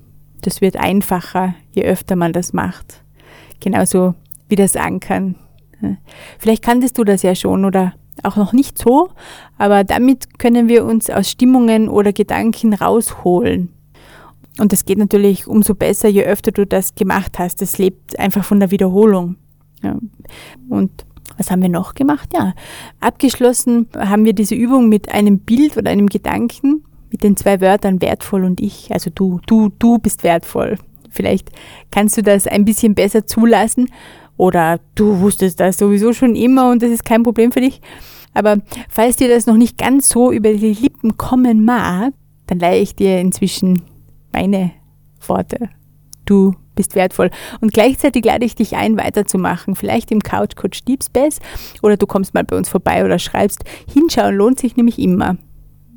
Das 0.43 0.61
wird 0.61 0.77
einfacher, 0.77 1.55
je 1.73 1.85
öfter 1.85 2.17
man 2.17 2.33
das 2.33 2.53
macht. 2.53 3.03
Genauso 3.61 4.15
wie 4.49 4.57
das 4.57 4.77
Ankern. 4.77 5.37
Vielleicht 6.39 6.65
kanntest 6.65 6.99
du 6.99 7.05
das 7.05 7.23
ja 7.23 7.35
schon 7.35 7.65
oder 7.65 7.95
auch 8.23 8.37
noch 8.37 8.53
nicht 8.53 8.79
so, 8.79 9.11
aber 9.59 9.85
damit 9.85 10.39
können 10.39 10.69
wir 10.69 10.85
uns 10.85 11.09
aus 11.09 11.31
Stimmungen 11.31 11.89
oder 11.89 12.13
Gedanken 12.13 12.75
rausholen. 12.75 13.73
Und 14.59 14.73
das 14.73 14.85
geht 14.85 14.99
natürlich 14.99 15.47
umso 15.47 15.75
besser, 15.75 16.09
je 16.09 16.25
öfter 16.25 16.53
du 16.53 16.67
das 16.67 16.95
gemacht 16.95 17.39
hast. 17.39 17.63
Das 17.63 17.79
lebt 17.79 18.19
einfach 18.19 18.45
von 18.45 18.61
der 18.61 18.71
Wiederholung. 18.71 19.37
Ja. 19.83 19.97
Und 20.69 21.07
was 21.37 21.51
haben 21.51 21.63
wir 21.63 21.69
noch 21.69 21.95
gemacht? 21.95 22.31
Ja, 22.35 22.55
abgeschlossen 23.01 23.89
haben 23.97 24.25
wir 24.25 24.33
diese 24.33 24.55
Übung 24.55 24.89
mit 24.89 25.13
einem 25.13 25.39
Bild 25.41 25.77
oder 25.77 25.91
einem 25.91 26.09
Gedanken 26.09 26.85
mit 27.11 27.23
den 27.23 27.37
zwei 27.37 27.61
Wörtern 27.61 28.03
wertvoll 28.03 28.45
und 28.45 28.61
ich. 28.61 28.93
Also 28.93 29.11
du, 29.15 29.41
du, 29.47 29.71
du 29.79 29.99
bist 29.99 30.25
wertvoll. 30.25 30.79
Vielleicht 31.11 31.51
kannst 31.91 32.17
du 32.17 32.23
das 32.23 32.47
ein 32.47 32.65
bisschen 32.65 32.95
besser 32.95 33.27
zulassen 33.27 33.91
oder 34.37 34.81
du 34.95 35.21
wusstest 35.21 35.61
das 35.61 35.79
sowieso 35.79 36.13
schon 36.13 36.35
immer 36.35 36.71
und 36.71 36.83
das 36.83 36.91
ist 36.91 37.05
kein 37.05 37.23
Problem 37.23 37.53
für 37.53 37.61
dich. 37.61 37.81
Aber 38.35 38.59
falls 38.89 39.17
dir 39.17 39.29
das 39.29 39.47
noch 39.47 39.57
nicht 39.57 39.79
ganz 39.79 40.09
so 40.09 40.33
über 40.33 40.53
die 40.53 40.75
Lippen 40.75 41.17
kommen 41.17 41.65
mag, 41.65 42.13
dann 42.47 42.59
leihe 42.59 42.81
ich 42.81 42.95
dir 42.95 43.21
inzwischen 43.21 43.83
meine 44.33 44.73
Worte. 45.27 45.71
Du 46.25 46.55
bist 46.75 46.95
wertvoll. 46.95 47.31
Und 47.61 47.73
gleichzeitig 47.73 48.25
lade 48.25 48.45
ich 48.45 48.55
dich 48.55 48.77
ein, 48.77 48.97
weiterzumachen. 48.97 49.75
Vielleicht 49.75 50.11
im 50.11 50.23
Couch 50.23 50.55
Coach 50.57 50.85
Deep 50.85 51.03
Space 51.03 51.41
oder 51.83 51.97
du 51.97 52.07
kommst 52.07 52.35
mal 52.35 52.45
bei 52.45 52.57
uns 52.57 52.69
vorbei 52.69 53.05
oder 53.05 53.19
schreibst. 53.19 53.65
Hinschauen 53.93 54.37
lohnt 54.37 54.61
sich 54.61 54.77
nämlich 54.77 54.99
immer. 54.99 55.37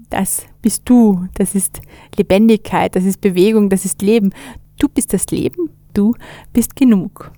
Das 0.09 0.45
bist 0.61 0.83
du. 0.85 1.27
Das 1.35 1.53
ist 1.53 1.81
Lebendigkeit, 2.17 2.95
das 2.95 3.05
ist 3.05 3.21
Bewegung, 3.21 3.69
das 3.69 3.85
ist 3.85 4.01
Leben. 4.01 4.33
Du 4.79 4.87
bist 4.87 5.13
das 5.13 5.27
Leben. 5.27 5.69
Du 5.93 6.15
bist 6.53 6.75
genug. 6.75 7.31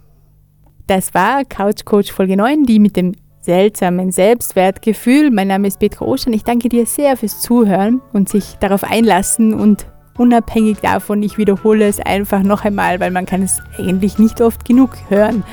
Das 0.87 1.13
war 1.13 1.43
Couch 1.45 1.85
Coach 1.85 2.11
Folge 2.11 2.37
9, 2.37 2.65
die 2.65 2.79
mit 2.79 2.95
dem 2.95 3.13
seltsamen 3.41 4.11
Selbstwertgefühl. 4.11 5.31
Mein 5.31 5.49
Name 5.49 5.67
ist 5.67 5.79
Petra 5.79 6.05
Oschan. 6.05 6.33
Ich 6.33 6.43
danke 6.43 6.69
dir 6.69 6.85
sehr 6.85 7.17
fürs 7.17 7.41
Zuhören 7.41 8.01
und 8.13 8.29
sich 8.29 8.55
darauf 8.59 8.83
einlassen 8.83 9.53
und 9.53 9.87
unabhängig 10.17 10.79
davon, 10.79 11.23
ich 11.23 11.37
wiederhole 11.37 11.87
es 11.87 11.99
einfach 11.99 12.43
noch 12.43 12.65
einmal, 12.65 12.99
weil 12.99 13.11
man 13.11 13.25
kann 13.25 13.41
es 13.41 13.61
eigentlich 13.77 14.17
nicht 14.19 14.41
oft 14.41 14.65
genug 14.65 14.91
hören. 15.09 15.43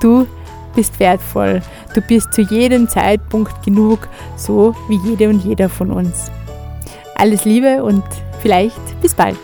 Du 0.00 0.26
bist 0.74 1.00
wertvoll. 1.00 1.62
Du 1.94 2.00
bist 2.00 2.32
zu 2.32 2.42
jedem 2.42 2.88
Zeitpunkt 2.88 3.64
genug, 3.64 4.08
so 4.36 4.74
wie 4.88 4.98
jede 5.08 5.28
und 5.28 5.42
jeder 5.44 5.68
von 5.68 5.90
uns. 5.90 6.30
Alles 7.16 7.44
Liebe 7.44 7.82
und 7.82 8.04
vielleicht 8.42 9.00
bis 9.00 9.14
bald. 9.14 9.38